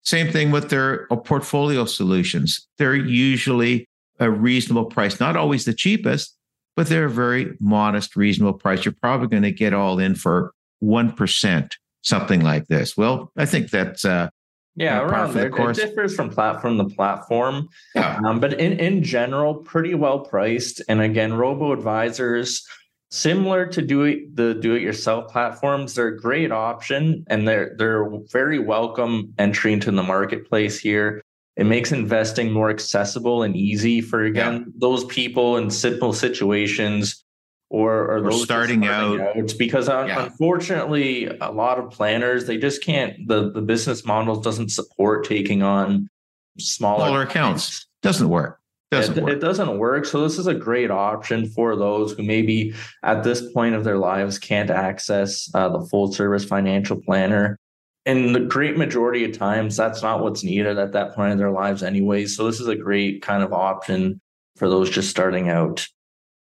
Same 0.04 0.32
thing 0.32 0.52
with 0.52 0.70
their 0.70 1.12
uh, 1.12 1.16
portfolio 1.16 1.86
solutions. 1.86 2.68
They're 2.78 2.96
usually 2.96 3.88
a 4.20 4.30
reasonable 4.30 4.86
price, 4.86 5.20
not 5.20 5.36
always 5.36 5.66
the 5.66 5.74
cheapest, 5.74 6.36
but 6.76 6.88
they're 6.88 7.06
a 7.06 7.10
very 7.10 7.56
modest, 7.60 8.16
reasonable 8.16 8.58
price. 8.58 8.86
You're 8.86 8.96
probably 9.00 9.28
going 9.28 9.44
to 9.44 9.52
get 9.52 9.74
all 9.74 10.00
in 10.00 10.16
for 10.16 10.54
1%, 10.84 11.72
something 12.02 12.42
like 12.42 12.68
this. 12.68 12.96
Well, 12.96 13.32
I 13.38 13.46
think 13.46 13.70
that's 13.70 14.06
uh, 14.06 14.30
yeah, 14.76 15.02
around 15.02 15.34
there. 15.34 15.50
The 15.50 15.70
it 15.70 15.76
differs 15.76 16.16
from 16.16 16.30
platform 16.30 16.78
to 16.78 16.86
platform. 16.96 17.68
Yeah. 17.94 18.20
Um, 18.26 18.40
but 18.40 18.54
in, 18.54 18.80
in 18.80 19.04
general, 19.04 19.56
pretty 19.56 19.96
well 19.96 20.20
priced. 20.20 20.82
And 20.88 21.02
again, 21.02 21.34
robo 21.34 21.74
advisors, 21.74 22.66
similar 23.12 23.66
to 23.68 23.82
do 23.82 24.04
it, 24.04 24.36
the 24.36 24.54
do 24.56 24.74
it 24.74 24.82
yourself 24.82 25.32
platforms, 25.32 25.96
they're 25.96 26.08
a 26.08 26.20
great 26.20 26.52
option 26.52 27.26
and 27.28 27.48
they're 27.48 27.76
they're 27.78 28.10
very 28.32 28.60
welcome 28.60 29.34
entry 29.38 29.74
into 29.74 29.92
the 29.92 30.04
marketplace 30.04 30.80
here. 30.80 31.22
It 31.58 31.66
makes 31.66 31.92
investing 31.92 32.52
more 32.52 32.70
accessible 32.70 33.44
and 33.44 33.56
easy 33.56 34.02
for 34.02 34.24
again 34.24 34.60
yeah. 34.60 34.74
those 34.78 35.04
people 35.06 35.58
in 35.58 35.70
simple 35.70 36.14
situations 36.14 37.24
or, 37.70 38.18
or 38.18 38.22
those 38.22 38.44
starting, 38.44 38.84
starting 38.84 39.20
out. 39.22 39.38
out. 39.38 39.58
because 39.58 39.88
uh, 39.88 40.06
yeah. 40.08 40.26
unfortunately 40.26 41.28
a 41.40 41.52
lot 41.52 41.80
of 41.80 41.90
planners 41.92 42.46
they 42.46 42.58
just 42.58 42.84
can't 42.84 43.28
the 43.28 43.52
the 43.52 43.62
business 43.62 44.06
models 44.06 44.44
doesn't 44.44 44.70
support 44.70 45.26
taking 45.26 45.62
on 45.64 46.10
smaller, 46.58 47.06
smaller 47.06 47.22
accounts 47.22 47.88
doesn't 48.02 48.30
work 48.30 48.61
doesn't 48.92 49.18
it, 49.18 49.36
it 49.36 49.40
doesn't 49.40 49.78
work. 49.78 50.06
So 50.06 50.22
this 50.22 50.38
is 50.38 50.48
a 50.48 50.54
great 50.54 50.92
option 50.92 51.50
for 51.50 51.76
those 51.76 52.14
who 52.14 52.24
maybe 52.24 52.74
at 53.04 53.24
this 53.24 53.52
point 53.54 53.76
of 53.76 53.84
their 53.84 53.98
lives 53.98 54.38
can't 54.38 54.70
access 54.70 55.50
uh, 55.56 55.70
the 55.70 55.86
full 55.88 56.12
service 56.12 56.44
financial 56.46 57.02
planner. 57.02 57.58
And 58.06 58.36
the 58.36 58.40
great 58.42 58.78
majority 58.78 59.24
of 59.24 59.38
times 59.38 59.78
that's 59.78 60.02
not 60.02 60.22
what's 60.22 60.44
needed 60.44 60.78
at 60.78 60.92
that 60.94 61.14
point 61.14 61.32
of 61.32 61.38
their 61.38 61.52
lives 61.52 61.84
anyway. 61.84 62.26
So 62.26 62.46
this 62.46 62.60
is 62.60 62.68
a 62.68 62.76
great 62.76 63.22
kind 63.22 63.44
of 63.44 63.54
option 63.54 64.20
for 64.58 64.70
those 64.70 64.90
just 64.90 65.10
starting 65.10 65.50
out. 65.50 65.88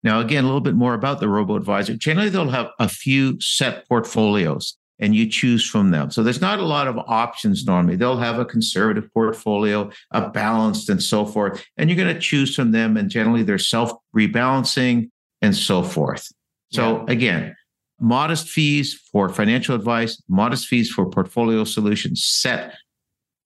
Now, 0.03 0.21
again, 0.21 0.45
a 0.45 0.47
little 0.47 0.63
bit 0.63 0.75
more 0.75 0.95
about 0.95 1.21
the 1.21 1.29
robo 1.29 1.57
advisor. 1.57 1.95
Generally, 1.95 2.31
they'll 2.31 2.49
have 2.49 2.71
a 2.79 2.89
few 2.89 3.39
set 3.41 3.87
portfolios 3.89 4.77
and 5.01 5.15
you 5.15 5.29
choose 5.29 5.67
from 5.67 5.91
them. 5.91 6.11
So 6.11 6.23
there's 6.23 6.41
not 6.41 6.59
a 6.59 6.65
lot 6.65 6.87
of 6.87 6.99
options 6.99 7.65
normally. 7.67 7.97
They'll 7.97 8.19
have 8.19 8.39
a 8.39 8.45
conservative 8.45 9.13
portfolio, 9.13 9.91
a 10.13 10.29
balanced, 10.29 10.89
and 10.89 11.03
so 11.03 11.25
forth. 11.25 11.65
And 11.77 11.91
you're 11.91 11.97
going 11.97 12.15
to 12.15 12.21
choose 12.21 12.55
from 12.55 12.73
them. 12.73 12.97
And 12.97 13.11
generally, 13.11 13.43
they're 13.43 13.59
self 13.59 13.93
rebalancing 14.15 15.11
and 15.43 15.57
so 15.57 15.83
forth. 15.83 16.29
So 16.71 16.99
yeah. 16.99 17.13
again, 17.13 17.57
modest 17.99 18.49
fees 18.49 18.95
for 19.11 19.29
financial 19.29 19.75
advice, 19.75 20.23
modest 20.29 20.69
fees 20.69 20.91
for 20.91 21.09
portfolio 21.09 21.65
solutions, 21.65 22.25
set 22.25 22.75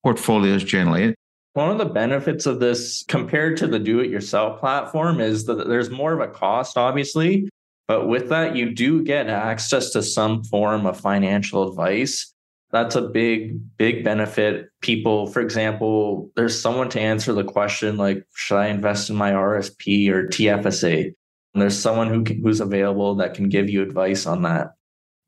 portfolios 0.02 0.64
generally. 0.64 1.14
One 1.54 1.70
of 1.70 1.78
the 1.78 1.84
benefits 1.84 2.46
of 2.46 2.58
this 2.58 3.04
compared 3.06 3.56
to 3.58 3.68
the 3.68 3.78
do 3.78 4.00
it 4.00 4.10
yourself 4.10 4.58
platform 4.58 5.20
is 5.20 5.44
that 5.44 5.68
there's 5.68 5.88
more 5.88 6.12
of 6.12 6.20
a 6.20 6.26
cost, 6.26 6.76
obviously. 6.76 7.48
But 7.86 8.08
with 8.08 8.30
that, 8.30 8.56
you 8.56 8.74
do 8.74 9.02
get 9.02 9.28
access 9.28 9.90
to 9.90 10.02
some 10.02 10.42
form 10.44 10.86
of 10.86 10.98
financial 10.98 11.68
advice. 11.68 12.32
That's 12.72 12.96
a 12.96 13.02
big, 13.02 13.60
big 13.76 14.04
benefit. 14.04 14.68
People, 14.80 15.26
for 15.28 15.40
example, 15.40 16.30
there's 16.34 16.60
someone 16.60 16.88
to 16.90 17.00
answer 17.00 17.32
the 17.32 17.44
question 17.44 17.96
like, 17.96 18.26
should 18.34 18.56
I 18.56 18.68
invest 18.68 19.10
in 19.10 19.16
my 19.16 19.32
RSP 19.32 20.08
or 20.08 20.26
TFSA? 20.26 21.12
And 21.54 21.62
there's 21.62 21.78
someone 21.78 22.08
who 22.08 22.24
can, 22.24 22.42
who's 22.42 22.60
available 22.60 23.14
that 23.16 23.34
can 23.34 23.48
give 23.48 23.70
you 23.70 23.82
advice 23.82 24.26
on 24.26 24.42
that. 24.42 24.72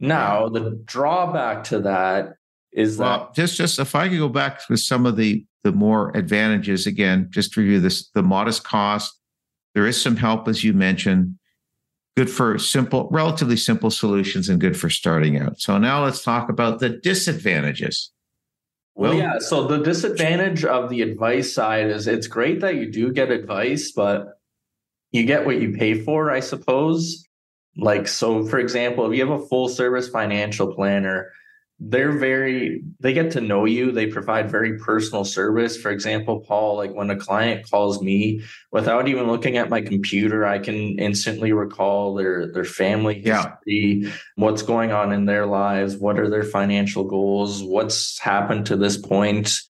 Now, 0.01 0.49
the 0.49 0.83
drawback 0.85 1.65
to 1.65 1.81
that 1.81 2.35
is 2.73 2.99
well, 2.99 3.19
that 3.19 3.35
just 3.35 3.57
just 3.57 3.79
if 3.79 3.95
I 3.95 4.09
could 4.09 4.19
go 4.19 4.29
back 4.29 4.61
with 4.69 4.81
some 4.81 5.07
of 5.07 5.17
the 5.17 5.47
the 5.67 5.73
more 5.73 6.17
advantages 6.17 6.87
again, 6.87 7.27
just 7.31 7.53
to 7.53 7.61
review 7.61 7.81
this, 7.81 8.09
the 8.11 8.23
modest 8.23 8.63
cost. 8.63 9.19
There 9.75 9.87
is 9.87 10.01
some 10.01 10.17
help, 10.17 10.47
as 10.47 10.63
you 10.63 10.73
mentioned, 10.73 11.39
good 12.17 12.31
for 12.31 12.59
simple, 12.59 13.09
relatively 13.11 13.57
simple 13.57 13.91
solutions 13.91 14.49
and 14.49 14.61
good 14.61 14.79
for 14.79 14.89
starting 14.89 15.39
out. 15.39 15.61
So 15.61 15.77
now 15.77 16.05
let's 16.05 16.23
talk 16.23 16.49
about 16.49 16.81
the 16.81 16.89
disadvantages. 16.89 18.11
Well, 18.95 19.13
well 19.13 19.21
yeah. 19.21 19.39
So 19.39 19.67
the 19.67 19.79
disadvantage 19.79 20.65
of 20.65 20.89
the 20.89 21.03
advice 21.03 21.53
side 21.53 21.91
is 21.91 22.07
it's 22.07 22.27
great 22.27 22.61
that 22.61 22.77
you 22.77 22.91
do 22.91 23.13
get 23.13 23.31
advice, 23.31 23.93
but 23.93 24.41
you 25.13 25.25
get 25.25 25.45
what 25.45 25.61
you 25.61 25.73
pay 25.73 25.95
for, 26.03 26.31
I 26.31 26.41
suppose. 26.41 27.27
Like, 27.77 28.09
so 28.09 28.47
for 28.47 28.59
example, 28.59 29.11
if 29.11 29.17
you 29.17 29.27
have 29.27 29.39
a 29.39 29.47
full 29.47 29.69
service 29.69 30.09
financial 30.09 30.75
planner, 30.75 31.31
they're 31.79 32.13
very 32.13 32.83
they 33.01 33.13
get 33.13 33.33
to 33.33 33.41
know 33.41 33.67
you. 33.67 33.93
They 33.93 34.07
provide 34.07 34.51
very 34.51 34.79
personal 34.79 35.25
service. 35.25 35.77
For 35.77 35.91
example 35.91 36.41
paul 36.41 36.77
like 36.77 36.93
when 36.95 37.11
a 37.11 37.17
client 37.17 37.69
calls 37.69 38.01
me 38.01 38.43
without 38.73 39.09
even 39.09 39.27
looking 39.27 39.57
at 39.57 39.69
my 39.69 39.81
computer 39.81 40.47
i 40.47 40.59
can 40.59 40.99
instantly 40.99 41.53
recall 41.53 42.15
their 42.15 42.51
their 42.53 42.65
family 42.65 43.15
history 43.15 44.01
yeah. 44.03 44.13
what's 44.37 44.63
going 44.63 44.93
on 44.93 45.13
in 45.13 45.27
their 45.27 45.47
lives 45.47 45.97
what 45.97 46.19
are 46.19 46.31
their 46.31 46.45
financial 46.45 47.05
goals 47.05 47.63
what's 47.63 48.19
happened 48.19 48.67
to 48.67 48.77
this 48.77 48.97
point. 48.97 49.61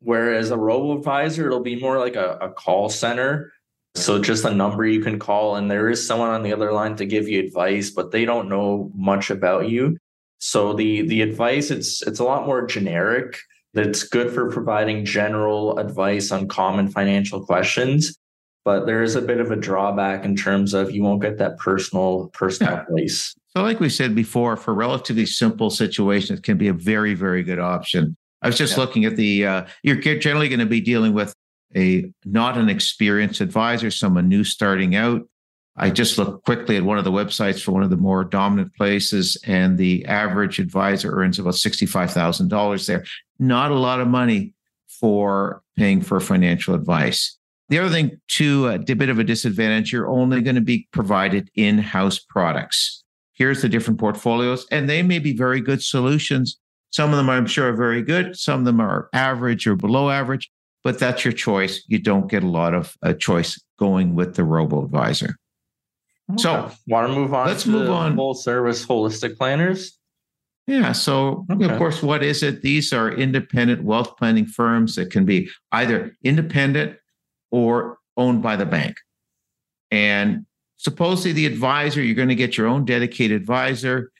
Whereas 0.00 0.50
a 0.50 0.58
robo 0.58 0.98
advisor 0.98 1.46
it'll 1.46 1.60
be 1.60 1.80
more 1.80 1.98
like 1.98 2.16
a, 2.16 2.36
a 2.40 2.50
call 2.50 2.90
center. 2.90 3.52
So 3.94 4.20
just 4.20 4.44
a 4.44 4.52
number 4.52 4.84
you 4.84 5.00
can 5.00 5.18
call 5.18 5.56
and 5.56 5.70
there 5.70 5.88
is 5.88 6.06
someone 6.06 6.30
on 6.30 6.42
the 6.42 6.52
other 6.52 6.72
line 6.72 6.96
to 6.96 7.06
give 7.06 7.28
you 7.28 7.40
advice 7.40 7.90
but 7.90 8.10
they 8.10 8.24
don't 8.24 8.48
know 8.48 8.90
much 8.94 9.30
about 9.30 9.68
you 9.68 9.96
so 10.44 10.74
the 10.74 11.00
the 11.08 11.22
advice 11.22 11.70
it's 11.70 12.02
it's 12.02 12.18
a 12.18 12.24
lot 12.24 12.44
more 12.44 12.66
generic. 12.66 13.38
That's 13.72 14.02
good 14.02 14.30
for 14.30 14.50
providing 14.50 15.06
general 15.06 15.78
advice 15.78 16.30
on 16.30 16.48
common 16.48 16.90
financial 16.90 17.44
questions, 17.44 18.14
but 18.62 18.84
there 18.84 19.02
is 19.02 19.16
a 19.16 19.22
bit 19.22 19.40
of 19.40 19.50
a 19.50 19.56
drawback 19.56 20.26
in 20.26 20.36
terms 20.36 20.74
of 20.74 20.90
you 20.90 21.02
won't 21.02 21.22
get 21.22 21.38
that 21.38 21.56
personal 21.56 22.28
personal 22.34 22.74
yeah. 22.74 22.82
advice. 22.82 23.34
So, 23.56 23.62
like 23.62 23.80
we 23.80 23.88
said 23.88 24.14
before, 24.14 24.58
for 24.58 24.74
relatively 24.74 25.24
simple 25.24 25.70
situations, 25.70 26.40
it 26.40 26.42
can 26.42 26.58
be 26.58 26.68
a 26.68 26.74
very 26.74 27.14
very 27.14 27.42
good 27.42 27.58
option. 27.58 28.14
I 28.42 28.46
was 28.46 28.58
just 28.58 28.74
yeah. 28.76 28.80
looking 28.80 29.06
at 29.06 29.16
the. 29.16 29.46
Uh, 29.46 29.66
you're 29.82 29.96
generally 29.96 30.50
going 30.50 30.60
to 30.60 30.66
be 30.66 30.82
dealing 30.82 31.14
with 31.14 31.34
a 31.74 32.12
not 32.26 32.58
an 32.58 32.68
experienced 32.68 33.40
advisor, 33.40 33.90
someone 33.90 34.28
new 34.28 34.44
starting 34.44 34.94
out. 34.94 35.22
I 35.76 35.90
just 35.90 36.18
looked 36.18 36.44
quickly 36.44 36.76
at 36.76 36.84
one 36.84 36.98
of 36.98 37.04
the 37.04 37.10
websites 37.10 37.62
for 37.62 37.72
one 37.72 37.82
of 37.82 37.90
the 37.90 37.96
more 37.96 38.24
dominant 38.24 38.74
places, 38.76 39.36
and 39.44 39.76
the 39.76 40.04
average 40.06 40.58
advisor 40.60 41.12
earns 41.12 41.38
about 41.38 41.54
$65,000 41.54 42.86
there. 42.86 43.04
Not 43.40 43.72
a 43.72 43.78
lot 43.78 44.00
of 44.00 44.06
money 44.06 44.54
for 44.86 45.62
paying 45.76 46.00
for 46.00 46.20
financial 46.20 46.74
advice. 46.74 47.36
The 47.70 47.78
other 47.80 47.90
thing, 47.90 48.20
too, 48.28 48.68
a 48.68 48.78
bit 48.78 49.08
of 49.08 49.18
a 49.18 49.24
disadvantage, 49.24 49.92
you're 49.92 50.08
only 50.08 50.42
going 50.42 50.54
to 50.54 50.60
be 50.60 50.86
provided 50.92 51.50
in 51.56 51.78
house 51.78 52.20
products. 52.20 53.02
Here's 53.32 53.62
the 53.62 53.68
different 53.68 53.98
portfolios, 53.98 54.66
and 54.70 54.88
they 54.88 55.02
may 55.02 55.18
be 55.18 55.36
very 55.36 55.60
good 55.60 55.82
solutions. 55.82 56.56
Some 56.90 57.10
of 57.10 57.16
them, 57.16 57.28
I'm 57.28 57.46
sure, 57.46 57.70
are 57.70 57.76
very 57.76 58.02
good. 58.02 58.36
Some 58.38 58.60
of 58.60 58.64
them 58.64 58.80
are 58.80 59.08
average 59.12 59.66
or 59.66 59.74
below 59.74 60.10
average, 60.10 60.52
but 60.84 61.00
that's 61.00 61.24
your 61.24 61.32
choice. 61.32 61.82
You 61.88 61.98
don't 61.98 62.30
get 62.30 62.44
a 62.44 62.48
lot 62.48 62.74
of 62.74 62.96
uh, 63.02 63.14
choice 63.14 63.60
going 63.76 64.14
with 64.14 64.36
the 64.36 64.44
robo 64.44 64.84
advisor. 64.84 65.36
Okay. 66.32 66.42
So, 66.42 66.70
want 66.86 67.08
to 67.08 67.14
move 67.14 67.34
on? 67.34 67.46
Let's 67.46 67.66
move 67.66 67.90
on. 67.90 68.16
Full 68.16 68.34
service 68.34 68.84
holistic 68.84 69.36
planners. 69.36 69.98
Yeah. 70.66 70.92
So, 70.92 71.44
okay. 71.50 71.70
of 71.70 71.78
course, 71.78 72.02
what 72.02 72.22
is 72.22 72.42
it? 72.42 72.62
These 72.62 72.92
are 72.92 73.10
independent 73.10 73.84
wealth 73.84 74.16
planning 74.16 74.46
firms 74.46 74.96
that 74.96 75.10
can 75.10 75.26
be 75.26 75.50
either 75.72 76.16
independent 76.22 76.96
or 77.50 77.98
owned 78.16 78.42
by 78.42 78.56
the 78.56 78.64
bank. 78.64 78.96
And 79.90 80.46
supposedly, 80.76 81.32
the 81.32 81.46
advisor, 81.46 82.02
you're 82.02 82.14
going 82.14 82.28
to 82.28 82.34
get 82.34 82.56
your 82.56 82.66
own 82.66 82.84
dedicated 82.86 83.40
advisor 83.40 84.10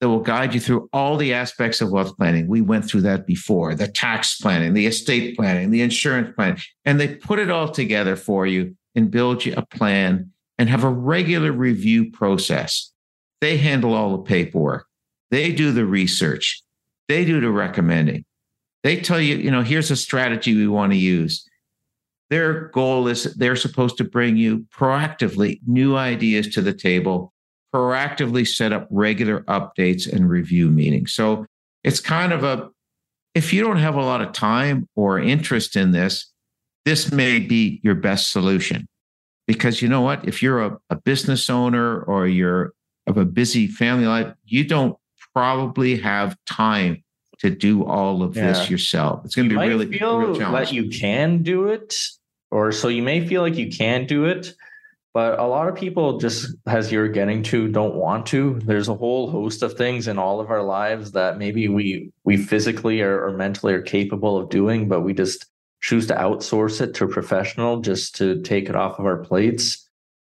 that 0.00 0.08
will 0.08 0.20
guide 0.20 0.54
you 0.54 0.60
through 0.60 0.88
all 0.92 1.16
the 1.16 1.34
aspects 1.34 1.80
of 1.80 1.90
wealth 1.90 2.16
planning. 2.16 2.46
We 2.46 2.60
went 2.60 2.84
through 2.84 3.00
that 3.02 3.26
before 3.26 3.74
the 3.74 3.88
tax 3.88 4.38
planning, 4.38 4.74
the 4.74 4.86
estate 4.86 5.36
planning, 5.36 5.70
the 5.70 5.82
insurance 5.82 6.34
planning, 6.36 6.60
and 6.84 7.00
they 7.00 7.16
put 7.16 7.38
it 7.38 7.50
all 7.50 7.68
together 7.68 8.14
for 8.14 8.46
you 8.46 8.76
and 8.94 9.10
build 9.10 9.44
you 9.44 9.54
a 9.56 9.66
plan 9.66 10.32
and 10.58 10.68
have 10.68 10.84
a 10.84 10.90
regular 10.90 11.52
review 11.52 12.10
process. 12.10 12.92
They 13.40 13.56
handle 13.56 13.94
all 13.94 14.16
the 14.16 14.22
paperwork. 14.22 14.86
They 15.30 15.52
do 15.52 15.72
the 15.72 15.86
research. 15.86 16.62
They 17.08 17.24
do 17.24 17.40
the 17.40 17.50
recommending. 17.50 18.24
They 18.82 19.00
tell 19.00 19.20
you, 19.20 19.36
you 19.36 19.50
know, 19.50 19.62
here's 19.62 19.90
a 19.90 19.96
strategy 19.96 20.54
we 20.54 20.68
want 20.68 20.92
to 20.92 20.98
use. 20.98 21.48
Their 22.30 22.68
goal 22.68 23.08
is 23.08 23.24
they're 23.34 23.56
supposed 23.56 23.96
to 23.98 24.04
bring 24.04 24.36
you 24.36 24.66
proactively 24.76 25.60
new 25.66 25.96
ideas 25.96 26.48
to 26.48 26.60
the 26.60 26.74
table, 26.74 27.32
proactively 27.74 28.46
set 28.46 28.72
up 28.72 28.86
regular 28.90 29.42
updates 29.44 30.10
and 30.10 30.28
review 30.28 30.70
meetings. 30.70 31.12
So 31.12 31.46
it's 31.84 32.00
kind 32.00 32.32
of 32.32 32.44
a, 32.44 32.68
if 33.34 33.52
you 33.52 33.62
don't 33.62 33.78
have 33.78 33.94
a 33.94 34.02
lot 34.02 34.20
of 34.20 34.32
time 34.32 34.88
or 34.94 35.18
interest 35.18 35.76
in 35.76 35.92
this, 35.92 36.30
this 36.84 37.10
may 37.12 37.38
be 37.38 37.80
your 37.82 37.94
best 37.94 38.30
solution. 38.30 38.86
Because 39.48 39.82
you 39.82 39.88
know 39.88 40.02
what? 40.02 40.28
If 40.28 40.42
you're 40.42 40.62
a, 40.62 40.78
a 40.90 40.96
business 40.96 41.50
owner 41.50 42.02
or 42.02 42.28
you're 42.28 42.74
of 43.06 43.16
a 43.16 43.24
busy 43.24 43.66
family 43.66 44.06
life, 44.06 44.32
you 44.44 44.62
don't 44.62 44.96
probably 45.34 45.96
have 45.96 46.36
time 46.46 47.02
to 47.38 47.50
do 47.50 47.84
all 47.84 48.22
of 48.22 48.36
yeah. 48.36 48.48
this 48.48 48.70
yourself. 48.70 49.24
It's 49.24 49.34
going 49.34 49.48
to 49.48 49.58
be 49.58 49.66
really 49.66 49.86
feel 49.86 50.34
that 50.34 50.72
you 50.72 50.90
can 50.90 51.42
do 51.42 51.68
it, 51.68 51.96
or 52.50 52.72
so 52.72 52.88
you 52.88 53.02
may 53.02 53.26
feel 53.26 53.42
like 53.42 53.56
you 53.56 53.70
can 53.70 54.06
do 54.06 54.26
it, 54.26 54.52
but 55.14 55.38
a 55.38 55.46
lot 55.46 55.68
of 55.68 55.74
people 55.74 56.18
just 56.18 56.54
as 56.66 56.92
you're 56.92 57.08
getting 57.08 57.42
to 57.44 57.68
don't 57.68 57.94
want 57.94 58.26
to. 58.26 58.60
There's 58.64 58.88
a 58.88 58.94
whole 58.94 59.30
host 59.30 59.62
of 59.62 59.74
things 59.74 60.08
in 60.08 60.18
all 60.18 60.40
of 60.40 60.50
our 60.50 60.62
lives 60.62 61.12
that 61.12 61.38
maybe 61.38 61.68
we 61.68 62.12
we 62.24 62.36
physically 62.36 63.00
or, 63.00 63.24
or 63.24 63.32
mentally 63.32 63.72
are 63.72 63.82
capable 63.82 64.36
of 64.36 64.50
doing, 64.50 64.88
but 64.88 65.00
we 65.00 65.14
just 65.14 65.46
choose 65.80 66.06
to 66.08 66.14
outsource 66.14 66.80
it 66.80 66.94
to 66.94 67.04
a 67.04 67.08
professional 67.08 67.80
just 67.80 68.16
to 68.16 68.40
take 68.42 68.68
it 68.68 68.76
off 68.76 68.98
of 68.98 69.06
our 69.06 69.18
plates. 69.18 69.88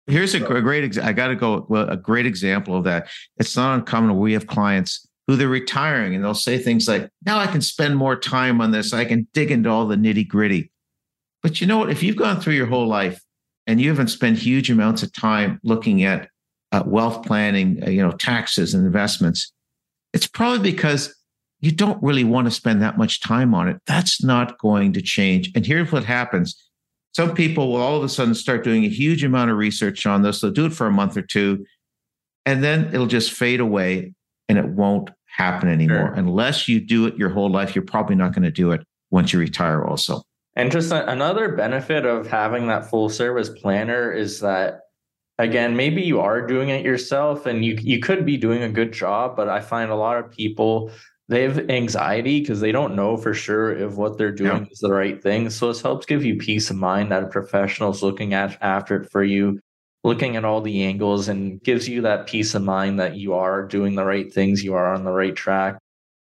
Here's 0.08 0.36
a 0.36 0.40
great. 0.40 0.98
I 1.00 1.14
got 1.14 1.28
to 1.28 1.36
go. 1.36 1.66
Well, 1.68 1.90
a 1.90 1.98
great 1.98 2.26
example 2.26 2.78
of 2.78 2.84
that. 2.84 3.10
It's 3.38 3.56
not 3.56 3.80
uncommon. 3.80 4.18
We 4.18 4.34
have 4.34 4.48
clients 4.48 5.08
who 5.28 5.36
they're 5.36 5.48
retiring 5.48 6.14
and 6.14 6.24
they'll 6.24 6.36
say 6.36 6.58
things 6.58 6.88
like, 6.88 7.10
now 7.26 7.40
I 7.40 7.48
can 7.48 7.62
spend 7.62 7.96
more 7.96 8.16
time 8.16 8.62
on 8.62 8.72
this. 8.72 8.94
I 8.94 9.06
can 9.06 9.28
dig 9.34 9.50
into 9.52 9.70
all 9.70 9.88
the 9.88 9.96
nitty 9.96 10.28
gritty. 10.28 10.72
But 11.42 11.62
you 11.62 11.68
know 11.68 11.80
what? 11.80 11.90
If 11.90 12.04
you've 12.04 12.16
gone 12.16 12.40
through 12.40 12.54
your 12.54 12.68
whole 12.68 12.88
life 12.88 13.22
and 13.66 13.82
you 13.82 13.90
haven't 13.90 14.10
spent 14.10 14.38
huge 14.38 14.70
amounts 14.70 15.02
of 15.02 15.12
time 15.14 15.60
looking 15.64 16.04
at 16.04 16.30
uh, 16.72 16.84
wealth 16.86 17.26
planning, 17.26 17.84
uh, 17.84 17.90
you 17.90 18.02
know, 18.04 18.12
taxes 18.12 18.74
and 18.74 18.86
investments, 18.86 19.52
it's 20.14 20.28
probably 20.28 20.72
because 20.72 21.16
you 21.66 21.72
don't 21.72 22.02
really 22.04 22.24
want 22.24 22.46
to 22.46 22.52
spend 22.52 22.80
that 22.84 22.96
much 22.96 23.22
time 23.22 23.56
on 23.56 23.68
it. 23.68 23.82
That's 23.88 24.24
not 24.24 24.60
going 24.60 24.94
to 24.94 25.02
change. 25.02 25.52
And 25.56 25.66
here's 25.66 25.92
what 25.92 26.04
happens. 26.04 26.56
Some 27.14 27.34
people 27.34 27.72
will 27.72 27.82
all 27.82 27.98
of 27.98 28.04
a 28.04 28.10
sudden 28.10 28.36
start 28.36 28.64
doing 28.64 28.86
a 28.86 28.90
huge 28.90 29.24
amount 29.24 29.50
of 29.50 29.58
research 29.58 30.06
on 30.06 30.22
this. 30.22 30.42
They'll 30.42 30.52
do 30.52 30.68
it 30.68 30.74
for 30.74 30.86
a 30.86 30.92
month 30.92 31.18
or 31.18 31.24
two, 31.24 31.66
and 32.46 32.64
then 32.64 32.94
it'll 32.94 33.08
just 33.08 33.32
fade 33.32 33.62
away 33.62 34.14
and 34.48 34.60
it 34.60 34.66
won't 34.66 35.10
happen 35.26 35.68
anymore. 35.68 36.10
Sure. 36.10 36.14
Unless 36.14 36.68
you 36.68 36.80
do 36.80 37.08
it 37.08 37.18
your 37.18 37.30
whole 37.30 37.50
life, 37.50 37.74
you're 37.74 37.84
probably 37.84 38.16
not 38.16 38.34
going 38.34 38.44
to 38.44 38.52
do 38.52 38.72
it 38.72 38.86
once 39.10 39.34
you 39.34 39.40
retire, 39.40 39.84
also. 39.84 40.22
And 40.56 40.72
just 40.72 40.92
another 40.92 41.54
benefit 41.54 42.06
of 42.06 42.28
having 42.28 42.68
that 42.68 42.90
full 42.90 43.10
service 43.10 43.50
planner 43.50 44.12
is 44.12 44.40
that 44.42 44.82
again, 45.40 45.76
maybe 45.76 46.04
you 46.04 46.20
are 46.20 46.46
doing 46.46 46.70
it 46.70 46.86
yourself 46.86 47.48
and 47.48 47.66
you 47.66 47.78
you 47.82 48.00
could 48.00 48.24
be 48.26 48.38
doing 48.38 48.62
a 48.62 48.70
good 48.70 48.92
job, 48.92 49.36
but 49.36 49.50
I 49.50 49.62
find 49.62 49.90
a 49.90 49.96
lot 49.96 50.18
of 50.18 50.30
people 50.30 50.92
they 51.28 51.44
have 51.44 51.70
anxiety 51.70 52.40
because 52.40 52.60
they 52.60 52.72
don't 52.72 52.96
know 52.96 53.18
for 53.18 53.34
sure 53.34 53.76
if 53.76 53.94
what 53.94 54.18
they're 54.18 54.32
doing 54.32 54.64
yeah. 54.66 54.72
is 54.72 54.80
the 54.80 54.92
right 54.92 55.22
thing. 55.22 55.50
So 55.50 55.70
this 55.70 55.82
helps 55.82 56.06
give 56.06 56.24
you 56.24 56.38
peace 56.38 56.70
of 56.70 56.78
mind 56.78 57.12
that 57.12 57.24
a 57.24 57.28
professional 57.28 57.92
is 57.92 58.04
looking 58.04 58.34
at 58.34 58.58
after 58.62 59.02
it 59.02 59.12
for 59.12 59.24
you 59.24 59.60
looking 60.06 60.36
at 60.36 60.46
all 60.46 60.62
the 60.62 60.84
angles 60.84 61.28
and 61.28 61.62
gives 61.64 61.90
you 61.90 62.00
that 62.04 62.28
peace 62.28 62.54
of 62.54 62.62
mind 62.62 63.00
that 63.00 63.16
you 63.16 63.34
are 63.34 63.66
doing 63.66 63.96
the 63.96 64.06
right 64.06 64.32
things, 64.32 64.64
you 64.64 64.76
are 64.76 64.94
on 64.94 65.04
the 65.04 65.12
right 65.12 65.36
track. 65.36 65.80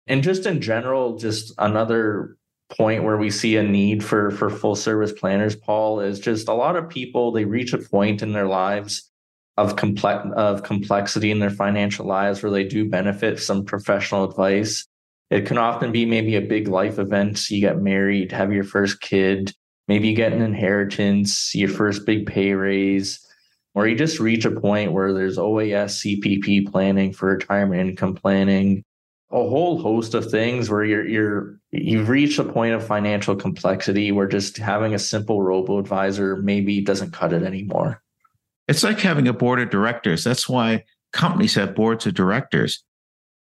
And 0.07 0.23
just 0.23 0.47
in 0.47 0.63
general, 0.63 1.19
just 1.19 1.53
another 1.59 2.39
point 2.71 3.05
where 3.05 3.19
we 3.19 3.31
see 3.31 3.57
a 3.59 3.63
need 3.63 4.03
for 4.03 4.31
for 4.31 4.49
full 4.49 4.75
service 4.75 5.13
planners, 5.13 5.55
Paul, 5.55 6.01
is 6.01 6.19
just 6.19 6.49
a 6.49 6.55
lot 6.55 6.77
of 6.77 6.89
people 6.89 7.31
they 7.31 7.45
reach 7.45 7.75
a 7.75 7.79
point 7.79 8.23
in 8.23 8.33
their 8.33 8.47
lives 8.47 9.11
of 9.59 9.77
complex 9.77 10.27
of 10.37 10.63
complexity 10.63 11.31
in 11.31 11.41
their 11.41 11.51
financial 11.51 12.07
lives 12.07 12.43
where 12.43 12.53
they 12.53 12.65
do 12.65 12.89
benefit 12.89 13.41
some 13.41 13.65
professional 13.65 14.25
advice. 14.25 14.87
It 15.31 15.45
can 15.45 15.59
often 15.59 15.93
be 15.93 16.07
maybe 16.07 16.37
a 16.37 16.41
big 16.41 16.69
life 16.69 16.99
event. 16.99 17.51
You 17.51 17.61
get 17.61 17.83
married, 17.83 18.33
have 18.33 18.53
your 18.53 18.65
first 18.65 19.03
kid, 19.03 19.53
maybe 19.87 20.09
you 20.09 20.15
get 20.15 20.33
an 20.33 20.41
inheritance, 20.41 21.55
your 21.55 21.69
first 21.69 22.07
big 22.07 22.27
pay 22.27 22.55
raise 22.55 23.23
or 23.79 23.87
you 23.87 23.95
just 23.95 24.19
reach 24.19 24.45
a 24.45 24.51
point 24.51 24.91
where 24.91 25.13
there's 25.13 25.39
OAS, 25.39 26.03
CPP 26.03 26.69
planning 26.71 27.13
for 27.13 27.29
retirement 27.29 27.89
income 27.89 28.13
planning, 28.13 28.83
a 29.31 29.37
whole 29.37 29.81
host 29.81 30.15
of 30.15 30.31
things 30.31 30.69
where 30.69 30.83
you're 30.85 31.07
you're 31.07 31.61
you've 31.71 32.09
reached 32.09 32.41
a 32.41 32.45
point 32.45 32.75
of 32.75 32.85
financial 32.85 33.37
complexity 33.37 34.11
where 34.11 34.27
just 34.27 34.57
having 34.57 34.95
a 34.95 34.99
simple 34.99 35.43
robo 35.43 35.79
advisor 35.79 36.37
maybe 36.37 36.81
doesn't 36.81 37.13
cut 37.13 37.33
it 37.33 37.45
anymore. 37.45 38.03
It's 38.69 38.85
like 38.85 39.01
having 39.01 39.27
a 39.27 39.33
board 39.33 39.61
of 39.61 39.71
directors. 39.71 40.23
That's 40.23 40.49
why 40.49 40.85
companies 41.13 41.55
have 41.55 41.75
boards 41.75 42.07
of 42.07 42.15
directors. 42.15 42.85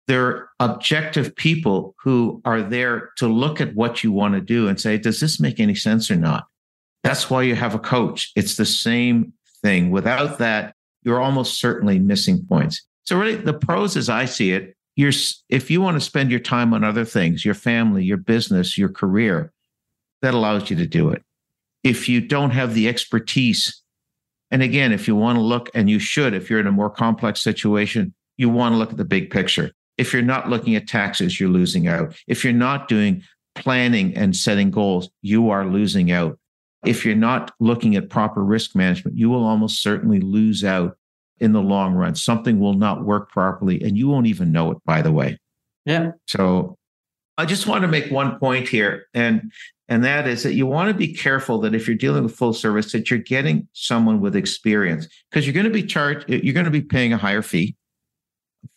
They're 0.07 0.49
objective 0.59 1.33
people 1.36 1.95
who 2.03 2.41
are 2.43 2.62
there 2.62 3.12
to 3.17 3.27
look 3.27 3.62
at 3.62 3.73
what 3.73 4.03
you 4.03 4.12
want 4.12 4.33
to 4.33 4.41
do 4.41 4.67
and 4.67 4.79
say, 4.79 4.97
does 4.97 5.21
this 5.21 5.39
make 5.39 5.62
any 5.62 5.75
sense 5.75 6.12
or 6.12 6.17
not? 6.17 6.45
That's 7.03 7.29
why 7.29 7.43
you 7.43 7.55
have 7.55 7.73
a 7.73 7.79
coach. 7.79 8.31
It's 8.36 8.57
the 8.57 8.65
same 8.65 9.33
thing. 9.62 9.91
Without 9.91 10.39
that, 10.39 10.75
you're 11.03 11.21
almost 11.21 11.59
certainly 11.59 11.99
missing 11.99 12.45
points. 12.45 12.86
So 13.03 13.17
really 13.17 13.36
the 13.36 13.53
pros 13.53 13.95
as 13.95 14.09
I 14.09 14.25
see 14.25 14.51
it, 14.51 14.75
you're 14.95 15.12
if 15.49 15.71
you 15.71 15.81
want 15.81 15.95
to 15.95 16.01
spend 16.01 16.31
your 16.31 16.39
time 16.39 16.73
on 16.73 16.83
other 16.83 17.05
things, 17.05 17.43
your 17.43 17.55
family, 17.55 18.03
your 18.03 18.17
business, 18.17 18.77
your 18.77 18.89
career, 18.89 19.51
that 20.21 20.33
allows 20.33 20.69
you 20.69 20.75
to 20.77 20.86
do 20.86 21.09
it. 21.09 21.23
If 21.83 22.07
you 22.07 22.21
don't 22.21 22.51
have 22.51 22.73
the 22.73 22.88
expertise, 22.88 23.83
and 24.54 24.63
again, 24.63 24.94
if 24.94 25.06
you 25.08 25.18
want 25.18 25.38
to 25.38 25.42
look, 25.42 25.70
and 25.74 25.89
you 25.89 26.00
should, 26.00 26.34
if 26.34 26.50
you're 26.50 26.62
in 26.62 26.68
a 26.68 26.72
more 26.72 26.89
complex 26.89 27.42
situation, 27.42 28.13
you 28.38 28.48
want 28.48 28.74
to 28.74 28.78
look 28.78 28.92
at 28.92 28.98
the 28.98 29.04
big 29.04 29.30
picture. 29.30 29.72
If 29.98 30.13
you're 30.13 30.22
not 30.22 30.50
looking 30.50 30.76
at 30.76 30.88
taxes, 30.88 31.39
you're 31.39 31.50
losing 31.50 31.88
out. 31.88 32.16
If 32.28 32.46
you're 32.46 32.54
not 32.54 32.88
doing 32.88 33.24
planning 33.54 34.16
and 34.16 34.36
setting 34.36 34.72
goals, 34.72 35.10
you 35.22 35.50
are 35.50 35.66
losing 35.66 36.12
out 36.12 36.39
if 36.84 37.06
you're 37.06 37.16
not 37.16 37.52
looking 37.60 37.96
at 37.96 38.10
proper 38.10 38.44
risk 38.44 38.76
management, 38.76 39.18
you 39.18 39.30
will 39.30 39.44
almost 39.44 39.82
certainly 39.82 40.20
lose 40.20 40.63
out 40.63 40.98
in 41.39 41.54
the 41.54 41.62
long 41.62 41.94
run. 41.94 42.16
Something 42.16 42.60
will 42.60 42.74
not 42.74 43.06
work 43.06 43.30
properly 43.32 43.82
and 43.82 43.98
you 43.98 44.08
won't 44.08 44.28
even 44.28 44.52
know 44.52 44.72
it, 44.72 44.78
by 44.86 45.02
the 45.02 45.12
way. 45.12 45.38
Yeah. 45.86 46.12
So 46.28 46.78
I 47.38 47.46
just 47.46 47.67
want 47.67 47.82
to 47.82 47.88
make 47.88 48.12
one 48.12 48.38
point 48.39 48.67
here. 48.67 49.08
And 49.13 49.52
and 49.89 50.04
that 50.04 50.28
is 50.28 50.43
that 50.43 50.54
you 50.54 50.65
want 50.65 50.89
to 50.89 50.93
be 50.93 51.13
careful 51.13 51.60
that 51.60 51.76
if 51.76 51.88
you're 51.88 51.98
dealing 51.98 52.24
with 52.24 52.36
full 52.36 52.54
service, 52.54 52.91
that 52.93 53.10
you're 53.10 53.19
getting 53.19 53.67
someone 53.74 54.22
with 54.22 54.36
experience 54.36 55.08
because 55.30 55.46
you're 55.46 55.54
going 55.54 55.65
to 55.65 55.69
be 55.69 55.84
charged, 55.84 56.30
you're 56.30 56.54
going 56.54 56.65
to 56.65 56.72
be 56.72 56.82
paying 56.82 57.12
a 57.12 57.17
higher 57.17 57.41
fee 57.41 57.76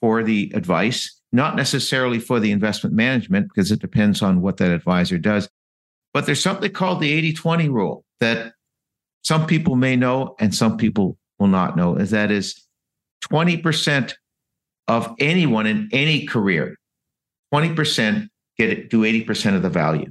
for 0.01 0.23
the 0.25 0.51
advice, 0.55 1.21
not 1.33 1.55
necessarily 1.55 2.19
for 2.19 2.41
the 2.41 2.51
investment 2.51 2.95
management, 2.95 3.49
because 3.49 3.71
it 3.71 3.81
depends 3.81 4.21
on 4.21 4.43
what 4.43 4.57
that 4.57 4.73
advisor 4.73 5.17
does. 5.17 5.49
But 6.13 6.27
there's 6.27 6.43
something 6.43 6.73
called 6.73 7.01
the 7.01 7.13
80 7.13 7.35
20 7.35 7.69
rule 7.69 8.05
that 8.21 8.53
some 9.23 9.47
people 9.47 9.77
may 9.77 9.97
know 9.97 10.35
and 10.41 10.55
some 10.55 10.77
people 10.77 11.19
will 11.39 11.49
not 11.49 11.77
know. 11.77 11.97
Is 11.97 12.11
that 12.11 12.31
is 12.31 12.67
20% 13.31 14.13
of 14.89 15.15
anyone 15.19 15.67
in 15.67 15.89
any 15.93 16.27
career, 16.27 16.77
20% 17.55 18.29
get 18.59 18.71
it, 18.71 18.91
do 18.91 19.03
80% 19.03 19.55
of 19.55 19.63
the 19.63 19.71
value. 19.71 20.11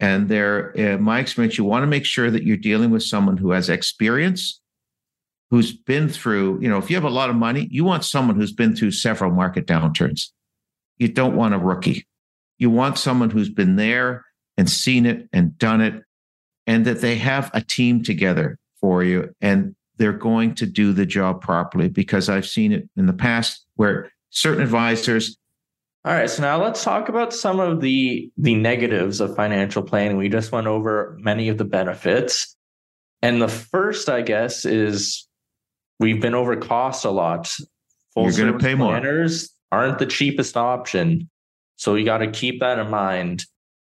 And 0.00 0.28
there, 0.28 0.70
in 0.72 1.02
my 1.02 1.20
experience, 1.20 1.56
you 1.56 1.64
want 1.64 1.82
to 1.82 1.86
make 1.86 2.04
sure 2.04 2.30
that 2.30 2.42
you're 2.42 2.56
dealing 2.56 2.90
with 2.90 3.02
someone 3.02 3.36
who 3.36 3.52
has 3.52 3.68
experience, 3.68 4.60
who's 5.50 5.72
been 5.72 6.08
through, 6.08 6.60
you 6.60 6.68
know, 6.68 6.78
if 6.78 6.90
you 6.90 6.96
have 6.96 7.04
a 7.04 7.10
lot 7.10 7.30
of 7.30 7.36
money, 7.36 7.68
you 7.70 7.84
want 7.84 8.04
someone 8.04 8.36
who's 8.36 8.52
been 8.52 8.74
through 8.74 8.90
several 8.90 9.30
market 9.30 9.66
downturns. 9.66 10.30
You 10.98 11.08
don't 11.08 11.36
want 11.36 11.54
a 11.54 11.58
rookie. 11.58 12.06
You 12.58 12.70
want 12.70 12.98
someone 12.98 13.30
who's 13.30 13.48
been 13.48 13.76
there 13.76 14.24
and 14.56 14.68
seen 14.68 15.06
it 15.06 15.28
and 15.32 15.56
done 15.58 15.80
it, 15.80 16.02
and 16.66 16.84
that 16.86 17.00
they 17.00 17.16
have 17.16 17.50
a 17.54 17.60
team 17.60 18.02
together 18.02 18.58
for 18.80 19.02
you 19.02 19.34
and 19.40 19.74
they're 19.96 20.12
going 20.12 20.54
to 20.56 20.66
do 20.66 20.92
the 20.92 21.06
job 21.06 21.40
properly 21.40 21.88
because 21.88 22.28
I've 22.28 22.46
seen 22.46 22.72
it 22.72 22.88
in 22.96 23.06
the 23.06 23.12
past 23.12 23.64
where 23.76 24.10
certain 24.30 24.62
advisors. 24.62 25.36
All 26.04 26.12
right, 26.12 26.28
so 26.28 26.42
now 26.42 26.62
let's 26.62 26.84
talk 26.84 27.08
about 27.08 27.32
some 27.32 27.60
of 27.60 27.80
the 27.80 28.30
the 28.36 28.54
negatives 28.54 29.20
of 29.20 29.34
financial 29.34 29.82
planning. 29.82 30.16
We 30.16 30.28
just 30.28 30.52
went 30.52 30.66
over 30.66 31.16
many 31.20 31.48
of 31.48 31.58
the 31.58 31.64
benefits. 31.64 32.56
And 33.22 33.40
the 33.40 33.48
first, 33.48 34.10
I 34.10 34.20
guess, 34.20 34.66
is 34.66 35.26
we've 35.98 36.20
been 36.20 36.34
over 36.34 36.56
cost 36.56 37.06
a 37.06 37.10
lot. 37.10 37.54
Full 38.12 38.24
You're 38.24 38.32
going 38.32 38.52
to 38.52 38.58
pay 38.58 38.74
planners 38.74 39.50
more. 39.72 39.80
aren't 39.80 39.98
the 39.98 40.06
cheapest 40.06 40.58
option. 40.58 41.30
So 41.76 41.94
you 41.94 42.04
got 42.04 42.18
to 42.18 42.30
keep 42.30 42.60
that 42.60 42.78
in 42.78 42.90
mind 42.90 43.46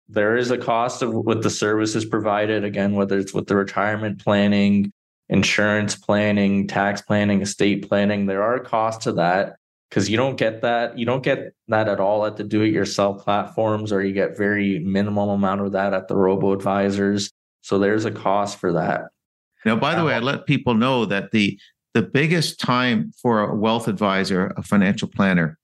there 0.08 0.36
is 0.36 0.50
a 0.50 0.58
cost 0.58 1.02
of 1.02 1.12
what 1.12 1.42
the 1.42 1.50
services 1.50 2.04
provided 2.04 2.64
again 2.64 2.94
whether 2.94 3.18
it's 3.18 3.34
with 3.34 3.46
the 3.46 3.56
retirement 3.56 4.22
planning 4.22 4.92
insurance 5.28 5.96
planning 5.96 6.66
tax 6.68 7.02
planning 7.02 7.42
estate 7.42 7.88
planning 7.88 8.26
there 8.26 8.42
are 8.42 8.60
costs 8.60 9.04
to 9.04 9.12
that 9.12 9.56
because 9.88 10.10
you 10.10 10.16
don't 10.16 10.36
get 10.36 10.62
that 10.62 10.98
you 10.98 11.06
don't 11.06 11.22
get 11.22 11.52
that 11.68 11.88
at 11.88 12.00
all 12.00 12.26
at 12.26 12.36
the 12.36 12.44
do 12.44 12.62
it 12.62 12.72
yourself 12.72 13.22
platforms 13.22 13.92
or 13.92 14.02
you 14.02 14.12
get 14.12 14.36
very 14.36 14.78
minimal 14.80 15.30
amount 15.30 15.60
of 15.60 15.72
that 15.72 15.92
at 15.92 16.08
the 16.08 16.16
robo 16.16 16.52
advisors 16.52 17.30
so 17.62 17.78
there's 17.78 18.04
a 18.04 18.10
cost 18.10 18.58
for 18.58 18.72
that 18.72 19.02
now 19.64 19.76
by 19.76 19.94
the 19.94 20.04
way 20.04 20.14
um, 20.14 20.22
i 20.22 20.24
let 20.24 20.46
people 20.46 20.74
know 20.74 21.04
that 21.04 21.30
the 21.30 21.58
the 21.94 22.02
biggest 22.02 22.60
time 22.60 23.12
for 23.20 23.40
a 23.40 23.54
wealth 23.54 23.88
advisor 23.88 24.52
a 24.56 24.62
financial 24.62 25.08
planner 25.08 25.58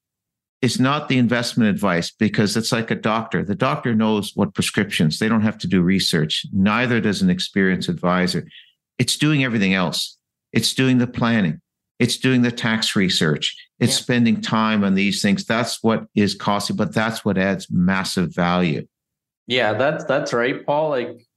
is 0.62 0.78
not 0.78 1.08
the 1.08 1.18
investment 1.18 1.68
advice 1.68 2.12
because 2.12 2.56
it's 2.56 2.70
like 2.70 2.90
a 2.90 2.94
doctor. 2.94 3.44
The 3.44 3.56
doctor 3.56 3.96
knows 3.96 4.30
what 4.36 4.54
prescriptions, 4.54 5.18
they 5.18 5.28
don't 5.28 5.42
have 5.42 5.58
to 5.58 5.66
do 5.66 5.82
research. 5.82 6.46
Neither 6.52 7.00
does 7.00 7.20
an 7.20 7.28
experienced 7.28 7.88
advisor. 7.88 8.46
It's 8.96 9.16
doing 9.16 9.42
everything 9.42 9.74
else. 9.74 10.16
It's 10.52 10.72
doing 10.72 10.98
the 10.98 11.08
planning. 11.08 11.60
It's 12.02 12.16
doing 12.16 12.42
the 12.42 12.50
tax 12.50 12.96
research. 12.96 13.56
It's 13.78 13.92
yeah. 13.92 14.02
spending 14.02 14.40
time 14.40 14.82
on 14.82 14.94
these 14.94 15.22
things. 15.22 15.44
That's 15.44 15.84
what 15.84 16.06
is 16.16 16.34
costly, 16.34 16.74
but 16.74 16.92
that's 16.92 17.24
what 17.24 17.38
adds 17.38 17.70
massive 17.70 18.34
value. 18.34 18.88
Yeah, 19.46 19.74
that's 19.74 20.02
that's 20.06 20.32
right, 20.32 20.66
Paul. 20.66 20.88
Like 20.90 21.28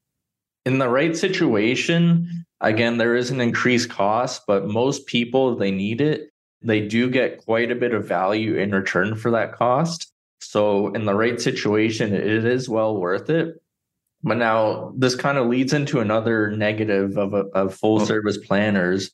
in 0.66 0.80
the 0.80 0.90
right 0.90 1.16
situation, 1.16 2.48
again, 2.62 2.98
there 2.98 3.16
is 3.16 3.30
an 3.30 3.42
increased 3.42 3.92
cost, 3.92 4.42
but 4.48 4.66
most 4.66 5.06
people 5.06 5.56
they 5.56 5.70
need 5.70 6.02
it. 6.02 6.32
They 6.64 6.82
do 6.82 7.12
get 7.12 7.46
quite 7.46 7.70
a 7.70 7.76
bit 7.76 7.94
of 7.94 8.08
value 8.08 8.56
in 8.56 8.72
return 8.72 9.14
for 9.14 9.30
that 9.30 9.54
cost. 9.54 10.12
So 10.42 10.88
in 10.96 11.06
the 11.06 11.14
right 11.14 11.40
situation, 11.40 12.12
it 12.12 12.44
is 12.44 12.68
well 12.68 12.98
worth 12.98 13.30
it. 13.30 13.62
But 14.24 14.38
now 14.38 14.94
this 14.98 15.14
kind 15.14 15.38
of 15.38 15.46
leads 15.46 15.74
into 15.74 16.00
another 16.00 16.50
negative 16.50 17.18
of, 17.20 17.36
a, 17.36 17.44
of 17.54 17.76
full 17.76 18.02
oh. 18.02 18.06
service 18.06 18.40
planners, 18.40 19.12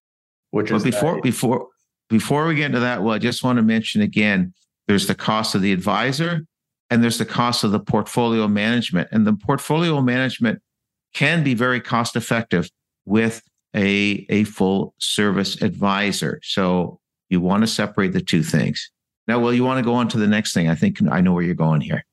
which 0.51 0.71
is 0.71 0.83
before 0.83 1.15
that, 1.15 1.23
before 1.23 1.67
before 2.09 2.45
we 2.45 2.55
get 2.55 2.67
into 2.67 2.81
that, 2.81 3.01
well, 3.01 3.15
I 3.15 3.19
just 3.19 3.43
want 3.43 3.57
to 3.57 3.63
mention 3.63 4.01
again, 4.01 4.53
there's 4.87 5.07
the 5.07 5.15
cost 5.15 5.55
of 5.55 5.61
the 5.61 5.71
advisor 5.71 6.45
and 6.89 7.01
there's 7.01 7.17
the 7.17 7.25
cost 7.25 7.63
of 7.63 7.71
the 7.71 7.79
portfolio 7.79 8.47
management. 8.47 9.07
And 9.11 9.25
the 9.25 9.33
portfolio 9.33 10.01
management 10.01 10.61
can 11.13 11.43
be 11.43 11.53
very 11.53 11.79
cost 11.79 12.17
effective 12.17 12.69
with 13.05 13.41
a, 13.73 14.25
a 14.29 14.43
full 14.43 14.93
service 14.97 15.61
advisor. 15.61 16.41
So 16.43 16.99
you 17.29 17.39
want 17.39 17.63
to 17.63 17.67
separate 17.67 18.11
the 18.11 18.21
two 18.21 18.43
things. 18.43 18.91
Now, 19.27 19.39
well, 19.39 19.53
you 19.53 19.63
want 19.63 19.79
to 19.79 19.85
go 19.85 19.93
on 19.93 20.09
to 20.09 20.17
the 20.17 20.27
next 20.27 20.53
thing. 20.53 20.67
I 20.67 20.75
think 20.75 21.01
I 21.09 21.21
know 21.21 21.31
where 21.31 21.43
you're 21.43 21.55
going 21.55 21.79
here. 21.79 22.03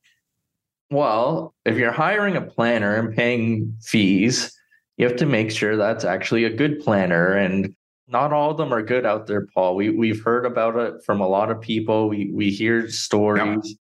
Well, 0.91 1.55
if 1.65 1.77
you're 1.77 1.91
hiring 1.91 2.37
a 2.37 2.41
planner 2.41 2.95
and 2.95 3.15
paying 3.15 3.77
fees, 3.83 4.57
you 4.97 5.07
have 5.07 5.17
to 5.17 5.27
make 5.27 5.51
sure 5.51 5.77
that's 5.77 6.05
actually 6.05 6.45
a 6.45 6.51
good 6.55 6.81
planner. 6.81 7.33
And 7.33 7.75
not 8.09 8.33
all 8.33 8.51
of 8.51 8.57
them 8.57 8.73
are 8.73 8.83
good 8.83 9.05
out 9.05 9.27
there, 9.27 9.47
Paul. 9.55 9.77
We 9.77 9.91
we've 9.91 10.23
heard 10.23 10.47
about 10.47 10.77
it 10.77 11.05
from 11.05 11.21
a 11.21 11.29
lot 11.29 11.51
of 11.51 11.61
people. 11.61 12.09
We 12.09 12.31
we 12.33 12.51
hear 12.51 12.89
stories. 12.89 13.61
Yep. 13.65 13.77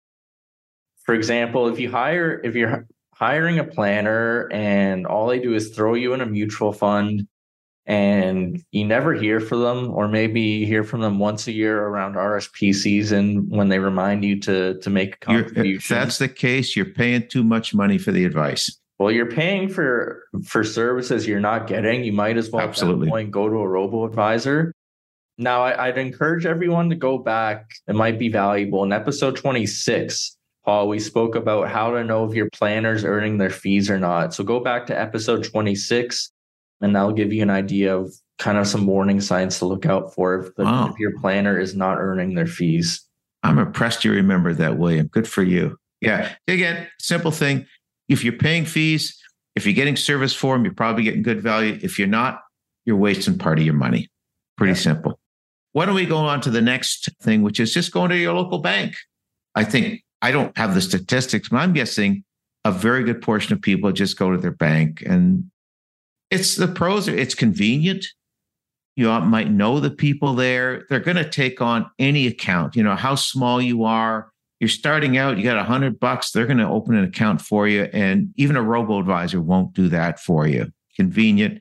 For 1.04 1.14
example, 1.14 1.68
if 1.68 1.78
you 1.78 1.90
hire 1.90 2.40
if 2.42 2.54
you're 2.54 2.86
hiring 3.14 3.58
a 3.58 3.64
planner 3.64 4.48
and 4.52 5.06
all 5.06 5.28
they 5.28 5.38
do 5.38 5.54
is 5.54 5.70
throw 5.70 5.94
you 5.94 6.14
in 6.14 6.20
a 6.20 6.26
mutual 6.26 6.72
fund 6.72 7.28
and 7.86 8.62
you 8.72 8.84
never 8.84 9.12
hear 9.12 9.40
from 9.40 9.60
them 9.60 9.90
or 9.90 10.08
maybe 10.08 10.40
you 10.40 10.66
hear 10.66 10.82
from 10.82 11.02
them 11.02 11.18
once 11.18 11.46
a 11.46 11.52
year 11.52 11.80
around 11.80 12.14
RSP 12.14 12.74
season 12.74 13.48
when 13.50 13.68
they 13.68 13.78
remind 13.78 14.24
you 14.24 14.40
to 14.40 14.80
to 14.80 14.90
make 14.90 15.16
a 15.16 15.18
contribution. 15.18 15.64
You're, 15.66 15.76
if 15.76 15.88
that's 15.88 16.18
the 16.18 16.28
case, 16.28 16.74
you're 16.74 16.86
paying 16.86 17.28
too 17.28 17.44
much 17.44 17.74
money 17.74 17.98
for 17.98 18.10
the 18.10 18.24
advice. 18.24 18.80
Well, 18.98 19.10
you're 19.10 19.30
paying 19.30 19.68
for 19.68 20.24
for 20.44 20.62
services 20.62 21.26
you're 21.26 21.40
not 21.40 21.66
getting. 21.66 22.04
You 22.04 22.12
might 22.12 22.36
as 22.36 22.50
well 22.50 22.62
absolutely 22.62 23.08
point 23.08 23.30
go 23.30 23.48
to 23.48 23.56
a 23.56 23.68
robo 23.68 24.04
advisor. 24.04 24.72
Now, 25.36 25.62
I, 25.62 25.88
I'd 25.88 25.98
encourage 25.98 26.46
everyone 26.46 26.90
to 26.90 26.96
go 26.96 27.18
back. 27.18 27.66
It 27.88 27.96
might 27.96 28.18
be 28.18 28.28
valuable. 28.28 28.84
In 28.84 28.92
episode 28.92 29.36
26, 29.36 30.36
Paul, 30.64 30.88
we 30.88 31.00
spoke 31.00 31.34
about 31.34 31.68
how 31.68 31.90
to 31.90 32.04
know 32.04 32.24
if 32.24 32.34
your 32.34 32.48
planner's 32.50 33.04
earning 33.04 33.38
their 33.38 33.50
fees 33.50 33.90
or 33.90 33.98
not. 33.98 34.32
So 34.32 34.44
go 34.44 34.60
back 34.60 34.86
to 34.86 34.98
episode 34.98 35.42
26 35.42 36.30
and 36.80 36.94
that'll 36.94 37.12
give 37.12 37.32
you 37.32 37.42
an 37.42 37.50
idea 37.50 37.96
of 37.96 38.14
kind 38.38 38.58
of 38.58 38.66
some 38.66 38.86
warning 38.86 39.20
signs 39.20 39.58
to 39.58 39.66
look 39.66 39.86
out 39.86 40.14
for 40.14 40.38
if, 40.38 40.54
the, 40.54 40.64
wow. 40.64 40.88
if 40.88 40.98
your 40.98 41.18
planner 41.20 41.58
is 41.58 41.74
not 41.74 41.98
earning 41.98 42.34
their 42.34 42.46
fees. 42.46 43.04
I'm 43.42 43.58
impressed 43.58 44.04
you 44.04 44.12
remember 44.12 44.54
that, 44.54 44.78
William. 44.78 45.08
Good 45.08 45.28
for 45.28 45.42
you. 45.42 45.78
Yeah. 46.00 46.34
Again, 46.48 46.86
simple 46.98 47.30
thing. 47.30 47.66
If 48.08 48.24
you're 48.24 48.34
paying 48.34 48.64
fees, 48.64 49.18
if 49.54 49.66
you're 49.66 49.74
getting 49.74 49.96
service 49.96 50.34
for 50.34 50.54
them, 50.54 50.64
you're 50.64 50.74
probably 50.74 51.04
getting 51.04 51.22
good 51.22 51.40
value. 51.40 51.78
If 51.82 51.98
you're 51.98 52.08
not, 52.08 52.40
you're 52.84 52.96
wasting 52.96 53.38
part 53.38 53.58
of 53.58 53.64
your 53.64 53.74
money. 53.74 54.08
Pretty 54.56 54.72
yeah. 54.72 54.80
simple. 54.80 55.18
Why 55.72 55.86
don't 55.86 55.94
we 55.94 56.06
go 56.06 56.18
on 56.18 56.40
to 56.42 56.50
the 56.50 56.62
next 56.62 57.08
thing, 57.20 57.42
which 57.42 57.58
is 57.58 57.72
just 57.72 57.92
going 57.92 58.10
to 58.10 58.16
your 58.16 58.34
local 58.34 58.58
bank? 58.58 58.94
I 59.54 59.64
think 59.64 60.02
I 60.22 60.30
don't 60.30 60.56
have 60.56 60.74
the 60.74 60.80
statistics, 60.80 61.48
but 61.48 61.58
I'm 61.58 61.72
guessing 61.72 62.24
a 62.64 62.72
very 62.72 63.04
good 63.04 63.20
portion 63.20 63.52
of 63.52 63.60
people 63.60 63.92
just 63.92 64.18
go 64.18 64.30
to 64.30 64.38
their 64.38 64.50
bank 64.50 65.02
and 65.04 65.50
it's 66.30 66.56
the 66.56 66.68
pros. 66.68 67.08
It's 67.08 67.34
convenient. 67.34 68.06
You 68.96 69.08
might 69.20 69.50
know 69.50 69.80
the 69.80 69.90
people 69.90 70.34
there. 70.34 70.84
They're 70.88 71.00
going 71.00 71.16
to 71.16 71.28
take 71.28 71.60
on 71.60 71.90
any 71.98 72.26
account. 72.26 72.76
You 72.76 72.82
know 72.82 72.96
how 72.96 73.16
small 73.16 73.60
you 73.60 73.84
are. 73.84 74.30
You're 74.64 74.70
starting 74.70 75.18
out. 75.18 75.36
You 75.36 75.44
got 75.44 75.58
a 75.58 75.62
hundred 75.62 76.00
bucks. 76.00 76.30
They're 76.30 76.46
going 76.46 76.56
to 76.56 76.66
open 76.66 76.94
an 76.94 77.04
account 77.04 77.42
for 77.42 77.68
you, 77.68 77.82
and 77.92 78.32
even 78.36 78.56
a 78.56 78.62
robo 78.62 78.98
advisor 78.98 79.38
won't 79.42 79.74
do 79.74 79.90
that 79.90 80.18
for 80.18 80.46
you. 80.46 80.72
Convenient. 80.96 81.60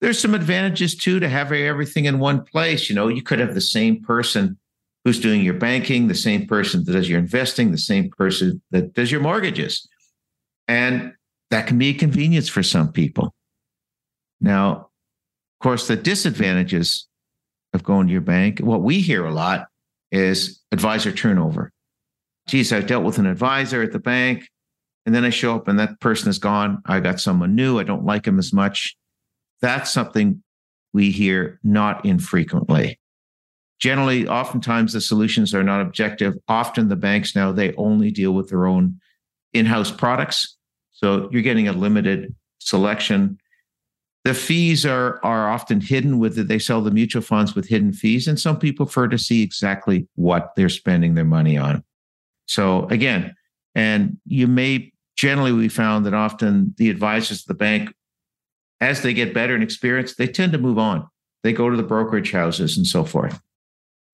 There's 0.00 0.18
some 0.18 0.34
advantages 0.34 0.96
too 0.96 1.20
to 1.20 1.28
having 1.28 1.62
everything 1.62 2.06
in 2.06 2.18
one 2.18 2.44
place. 2.44 2.90
You 2.90 2.96
know, 2.96 3.06
you 3.06 3.22
could 3.22 3.38
have 3.38 3.54
the 3.54 3.60
same 3.60 4.02
person 4.02 4.58
who's 5.04 5.20
doing 5.20 5.42
your 5.42 5.54
banking, 5.54 6.08
the 6.08 6.14
same 6.16 6.48
person 6.48 6.82
that 6.82 6.90
does 6.90 7.08
your 7.08 7.20
investing, 7.20 7.70
the 7.70 7.78
same 7.78 8.10
person 8.10 8.60
that 8.72 8.94
does 8.94 9.12
your 9.12 9.20
mortgages, 9.20 9.88
and 10.66 11.12
that 11.52 11.68
can 11.68 11.78
be 11.78 11.90
a 11.90 11.94
convenience 11.94 12.48
for 12.48 12.64
some 12.64 12.90
people. 12.90 13.32
Now, 14.40 14.72
of 14.72 15.62
course, 15.62 15.86
the 15.86 15.94
disadvantages 15.94 17.06
of 17.74 17.84
going 17.84 18.08
to 18.08 18.12
your 18.12 18.22
bank, 18.22 18.58
what 18.58 18.82
we 18.82 19.02
hear 19.02 19.24
a 19.24 19.32
lot 19.32 19.68
is 20.10 20.60
advisor 20.72 21.12
turnover. 21.12 21.70
Geez, 22.46 22.72
I 22.72 22.80
dealt 22.80 23.04
with 23.04 23.18
an 23.18 23.26
advisor 23.26 23.82
at 23.82 23.92
the 23.92 23.98
bank, 23.98 24.48
and 25.06 25.14
then 25.14 25.24
I 25.24 25.30
show 25.30 25.54
up 25.54 25.68
and 25.68 25.78
that 25.78 26.00
person 26.00 26.28
is 26.28 26.38
gone. 26.38 26.82
I 26.86 27.00
got 27.00 27.20
someone 27.20 27.54
new. 27.54 27.78
I 27.78 27.84
don't 27.84 28.04
like 28.04 28.26
him 28.26 28.38
as 28.38 28.52
much. 28.52 28.96
That's 29.60 29.92
something 29.92 30.42
we 30.92 31.10
hear 31.10 31.58
not 31.62 32.04
infrequently. 32.04 32.98
Generally, 33.80 34.28
oftentimes 34.28 34.92
the 34.92 35.00
solutions 35.00 35.54
are 35.54 35.64
not 35.64 35.80
objective. 35.80 36.34
Often 36.48 36.88
the 36.88 36.96
banks 36.96 37.34
now, 37.34 37.52
they 37.52 37.74
only 37.74 38.10
deal 38.10 38.32
with 38.32 38.48
their 38.48 38.66
own 38.66 39.00
in 39.52 39.66
house 39.66 39.90
products. 39.90 40.56
So 40.92 41.28
you're 41.32 41.42
getting 41.42 41.68
a 41.68 41.72
limited 41.72 42.34
selection 42.60 43.38
the 44.24 44.34
fees 44.34 44.86
are 44.86 45.20
are 45.22 45.50
often 45.50 45.80
hidden 45.80 46.18
with 46.18 46.38
it. 46.38 46.48
They 46.48 46.58
sell 46.58 46.80
the 46.80 46.90
mutual 46.90 47.22
funds 47.22 47.54
with 47.54 47.68
hidden 47.68 47.92
fees, 47.92 48.26
and 48.26 48.40
some 48.40 48.58
people 48.58 48.86
prefer 48.86 49.08
to 49.08 49.18
see 49.18 49.42
exactly 49.42 50.08
what 50.16 50.52
they're 50.56 50.70
spending 50.70 51.14
their 51.14 51.26
money 51.26 51.58
on. 51.58 51.84
So 52.46 52.86
again, 52.88 53.34
and 53.74 54.18
you 54.26 54.46
may 54.46 54.92
generally 55.16 55.52
we 55.52 55.68
found 55.68 56.06
that 56.06 56.14
often 56.14 56.74
the 56.76 56.90
advisors 56.90 57.40
of 57.40 57.46
the 57.46 57.54
bank, 57.54 57.92
as 58.80 59.02
they 59.02 59.14
get 59.14 59.34
better 59.34 59.54
and 59.54 59.62
experience, 59.62 60.14
they 60.14 60.26
tend 60.26 60.52
to 60.52 60.58
move 60.58 60.78
on. 60.78 61.06
They 61.42 61.52
go 61.52 61.70
to 61.70 61.76
the 61.76 61.82
brokerage 61.82 62.32
houses 62.32 62.76
and 62.76 62.86
so 62.86 63.04
forth. 63.04 63.40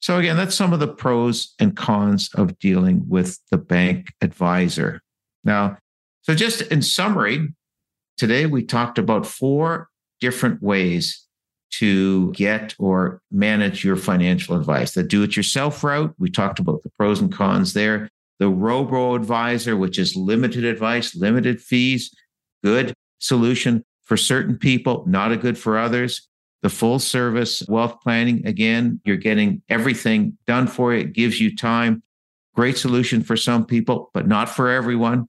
So 0.01 0.19
again, 0.19 0.37
that's 0.37 0.55
some 0.55 0.73
of 0.73 0.81
the 0.81 0.88
pros 0.88 1.55
and 1.59 1.77
cons 1.77 2.31
of 2.35 2.59
dealing 2.59 3.05
with 3.09 3.38
the 3.51 3.59
bank 3.59 4.12
advisor. 4.21 5.03
Now, 5.45 5.77
so 6.23 6.35
just 6.35 6.62
in 6.62 6.83
summary, 6.83 7.49
today 8.16 8.47
we 8.47 8.64
talked 8.64 8.99
about 8.99 9.27
four 9.27 9.88
different 10.21 10.62
ways 10.62 11.27
to 11.73 12.33
get 12.33 12.75
or 12.79 13.23
manage 13.31 13.85
your 13.85 13.97
financial 13.97 14.57
advice. 14.57 14.93
The 14.93 15.03
do 15.03 15.23
it 15.23 15.37
yourself 15.37 15.85
route, 15.85 16.14
we 16.19 16.31
talked 16.31 16.59
about 16.59 16.83
the 16.83 16.90
pros 16.99 17.21
and 17.21 17.33
cons 17.33 17.75
there. 17.75 18.11
The 18.40 18.48
robo 18.48 19.14
advisor, 19.14 19.76
which 19.76 19.98
is 19.98 20.16
limited 20.16 20.64
advice, 20.64 21.14
limited 21.14 21.61
fees, 21.61 22.11
good 22.64 22.94
solution 23.18 23.85
for 24.03 24.16
certain 24.16 24.57
people, 24.57 25.05
not 25.07 25.31
a 25.31 25.37
good 25.37 25.57
for 25.57 25.79
others. 25.79 26.26
The 26.62 26.70
full 26.70 26.98
service 26.98 27.62
wealth 27.68 28.00
planning, 28.03 28.46
again, 28.46 29.00
you're 29.05 29.16
getting 29.16 29.62
everything 29.68 30.37
done 30.46 30.66
for 30.66 30.92
you. 30.92 31.00
It 31.00 31.12
gives 31.12 31.40
you 31.40 31.55
time. 31.55 32.03
Great 32.55 32.76
solution 32.76 33.22
for 33.22 33.37
some 33.37 33.64
people, 33.64 34.11
but 34.12 34.26
not 34.26 34.48
for 34.48 34.68
everyone. 34.68 35.29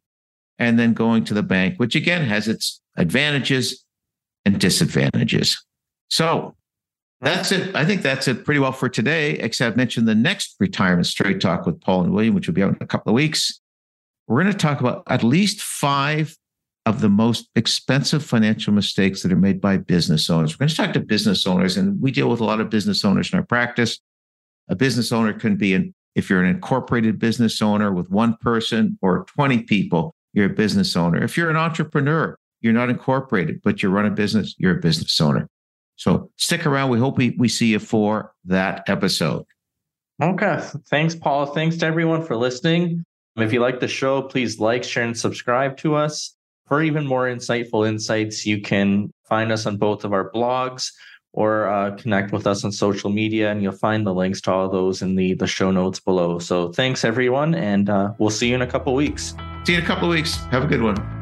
And 0.57 0.79
then 0.79 0.93
going 0.93 1.25
to 1.25 1.33
the 1.33 1.43
bank, 1.43 1.75
which 1.77 1.95
again 1.95 2.25
has 2.25 2.47
its 2.47 2.81
advantages 2.97 3.85
and 4.45 4.59
disadvantages. 4.59 5.63
So 6.09 6.55
that's 7.21 7.51
it. 7.51 7.75
I 7.75 7.85
think 7.85 8.01
that's 8.01 8.27
it 8.27 8.45
pretty 8.45 8.59
well 8.59 8.71
for 8.71 8.89
today, 8.89 9.33
except 9.33 9.77
mention 9.77 10.05
the 10.05 10.15
next 10.15 10.55
retirement 10.59 11.05
straight 11.05 11.39
talk 11.39 11.65
with 11.65 11.79
Paul 11.81 12.03
and 12.03 12.13
William, 12.13 12.33
which 12.33 12.47
will 12.47 12.53
be 12.53 12.63
out 12.63 12.69
in 12.69 12.77
a 12.81 12.87
couple 12.87 13.11
of 13.11 13.15
weeks. 13.15 13.59
We're 14.27 14.41
going 14.41 14.51
to 14.51 14.57
talk 14.57 14.79
about 14.79 15.03
at 15.07 15.23
least 15.23 15.61
five 15.61 16.35
of 16.85 17.01
the 17.01 17.09
most 17.09 17.47
expensive 17.55 18.25
financial 18.25 18.73
mistakes 18.73 19.21
that 19.21 19.31
are 19.31 19.37
made 19.37 19.61
by 19.61 19.77
business 19.77 20.29
owners. 20.29 20.55
We're 20.55 20.65
going 20.65 20.69
to 20.69 20.75
talk 20.75 20.93
to 20.93 20.99
business 20.99 21.45
owners, 21.45 21.77
and 21.77 22.01
we 22.01 22.11
deal 22.11 22.29
with 22.29 22.39
a 22.39 22.45
lot 22.45 22.59
of 22.59 22.69
business 22.69 23.05
owners 23.05 23.31
in 23.31 23.37
our 23.37 23.45
practice. 23.45 23.99
A 24.69 24.75
business 24.75 25.11
owner 25.11 25.33
can 25.33 25.57
be 25.57 25.73
an 25.73 25.93
if 26.15 26.29
you're 26.29 26.43
an 26.43 26.49
incorporated 26.49 27.19
business 27.19 27.61
owner 27.61 27.91
with 27.91 28.09
one 28.09 28.35
person 28.41 28.97
or 29.01 29.25
20 29.25 29.63
people, 29.63 30.13
you're 30.33 30.47
a 30.47 30.49
business 30.49 30.95
owner. 30.95 31.23
If 31.23 31.37
you're 31.37 31.49
an 31.49 31.55
entrepreneur, 31.55 32.37
you're 32.59 32.73
not 32.73 32.89
incorporated, 32.89 33.61
but 33.63 33.81
you 33.81 33.89
run 33.89 34.05
a 34.05 34.11
business, 34.11 34.55
you're 34.57 34.77
a 34.77 34.81
business 34.81 35.19
owner. 35.21 35.47
So 36.01 36.31
stick 36.35 36.65
around. 36.65 36.89
We 36.89 36.97
hope 36.97 37.19
we, 37.19 37.35
we 37.37 37.47
see 37.47 37.67
you 37.67 37.77
for 37.77 38.33
that 38.45 38.89
episode. 38.89 39.45
Okay. 40.19 40.59
Thanks, 40.89 41.13
Paul. 41.13 41.45
Thanks 41.45 41.77
to 41.77 41.85
everyone 41.85 42.25
for 42.25 42.35
listening. 42.35 43.05
If 43.37 43.53
you 43.53 43.59
like 43.59 43.79
the 43.79 43.87
show, 43.87 44.23
please 44.23 44.59
like, 44.59 44.83
share, 44.83 45.03
and 45.03 45.15
subscribe 45.15 45.77
to 45.77 45.93
us. 45.93 46.35
For 46.65 46.81
even 46.81 47.05
more 47.05 47.27
insightful 47.27 47.87
insights, 47.87 48.47
you 48.47 48.61
can 48.61 49.13
find 49.29 49.51
us 49.51 49.67
on 49.67 49.77
both 49.77 50.03
of 50.03 50.11
our 50.11 50.31
blogs 50.31 50.89
or 51.33 51.67
uh, 51.67 51.91
connect 51.97 52.31
with 52.31 52.47
us 52.47 52.65
on 52.65 52.71
social 52.71 53.11
media, 53.11 53.51
and 53.51 53.61
you'll 53.61 53.71
find 53.71 54.05
the 54.05 54.13
links 54.13 54.41
to 54.41 54.51
all 54.51 54.69
those 54.69 55.03
in 55.03 55.15
the, 55.15 55.35
the 55.35 55.47
show 55.47 55.69
notes 55.69 55.99
below. 55.99 56.39
So 56.39 56.71
thanks, 56.71 57.05
everyone, 57.05 57.53
and 57.53 57.89
uh, 57.89 58.13
we'll 58.17 58.31
see 58.31 58.49
you 58.49 58.55
in 58.55 58.63
a 58.63 58.67
couple 58.67 58.95
weeks. 58.95 59.35
See 59.65 59.73
you 59.73 59.77
in 59.77 59.83
a 59.83 59.87
couple 59.87 60.09
weeks. 60.09 60.37
Have 60.49 60.63
a 60.63 60.67
good 60.67 60.81
one. 60.81 61.20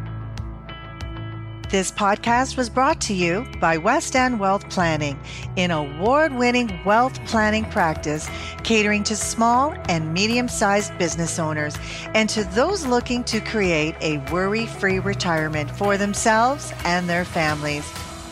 This 1.69 1.91
podcast 1.91 2.57
was 2.57 2.67
brought 2.67 2.99
to 3.01 3.13
you 3.13 3.45
by 3.59 3.77
West 3.77 4.15
End 4.15 4.39
Wealth 4.39 4.67
Planning, 4.71 5.19
an 5.55 5.69
award 5.69 6.33
winning 6.33 6.79
wealth 6.83 7.23
planning 7.27 7.63
practice 7.65 8.27
catering 8.63 9.03
to 9.03 9.15
small 9.15 9.75
and 9.87 10.11
medium 10.11 10.47
sized 10.47 10.97
business 10.97 11.37
owners 11.37 11.77
and 12.15 12.27
to 12.29 12.43
those 12.55 12.87
looking 12.87 13.23
to 13.25 13.39
create 13.39 13.93
a 14.01 14.17
worry 14.31 14.65
free 14.65 14.97
retirement 14.97 15.69
for 15.69 15.95
themselves 15.95 16.73
and 16.85 17.07
their 17.07 17.23
families. 17.23 17.87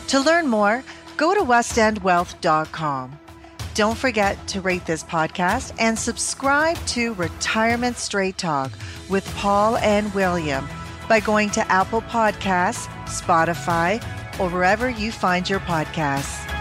To 0.08 0.18
learn 0.18 0.48
more, 0.48 0.82
go 1.16 1.32
to 1.32 1.40
westendwealth.com. 1.40 3.18
Don't 3.74 3.98
forget 3.98 4.48
to 4.48 4.60
rate 4.60 4.84
this 4.84 5.04
podcast 5.04 5.72
and 5.78 5.96
subscribe 5.96 6.76
to 6.86 7.14
Retirement 7.14 7.98
Straight 7.98 8.36
Talk 8.36 8.72
with 9.08 9.24
Paul 9.36 9.76
and 9.76 10.12
William 10.12 10.66
by 11.08 11.20
going 11.20 11.50
to 11.50 11.72
Apple 11.72 12.02
Podcasts, 12.02 12.86
Spotify, 13.06 14.02
or 14.38 14.48
wherever 14.50 14.88
you 14.88 15.10
find 15.10 15.48
your 15.48 15.60
podcasts. 15.60 16.57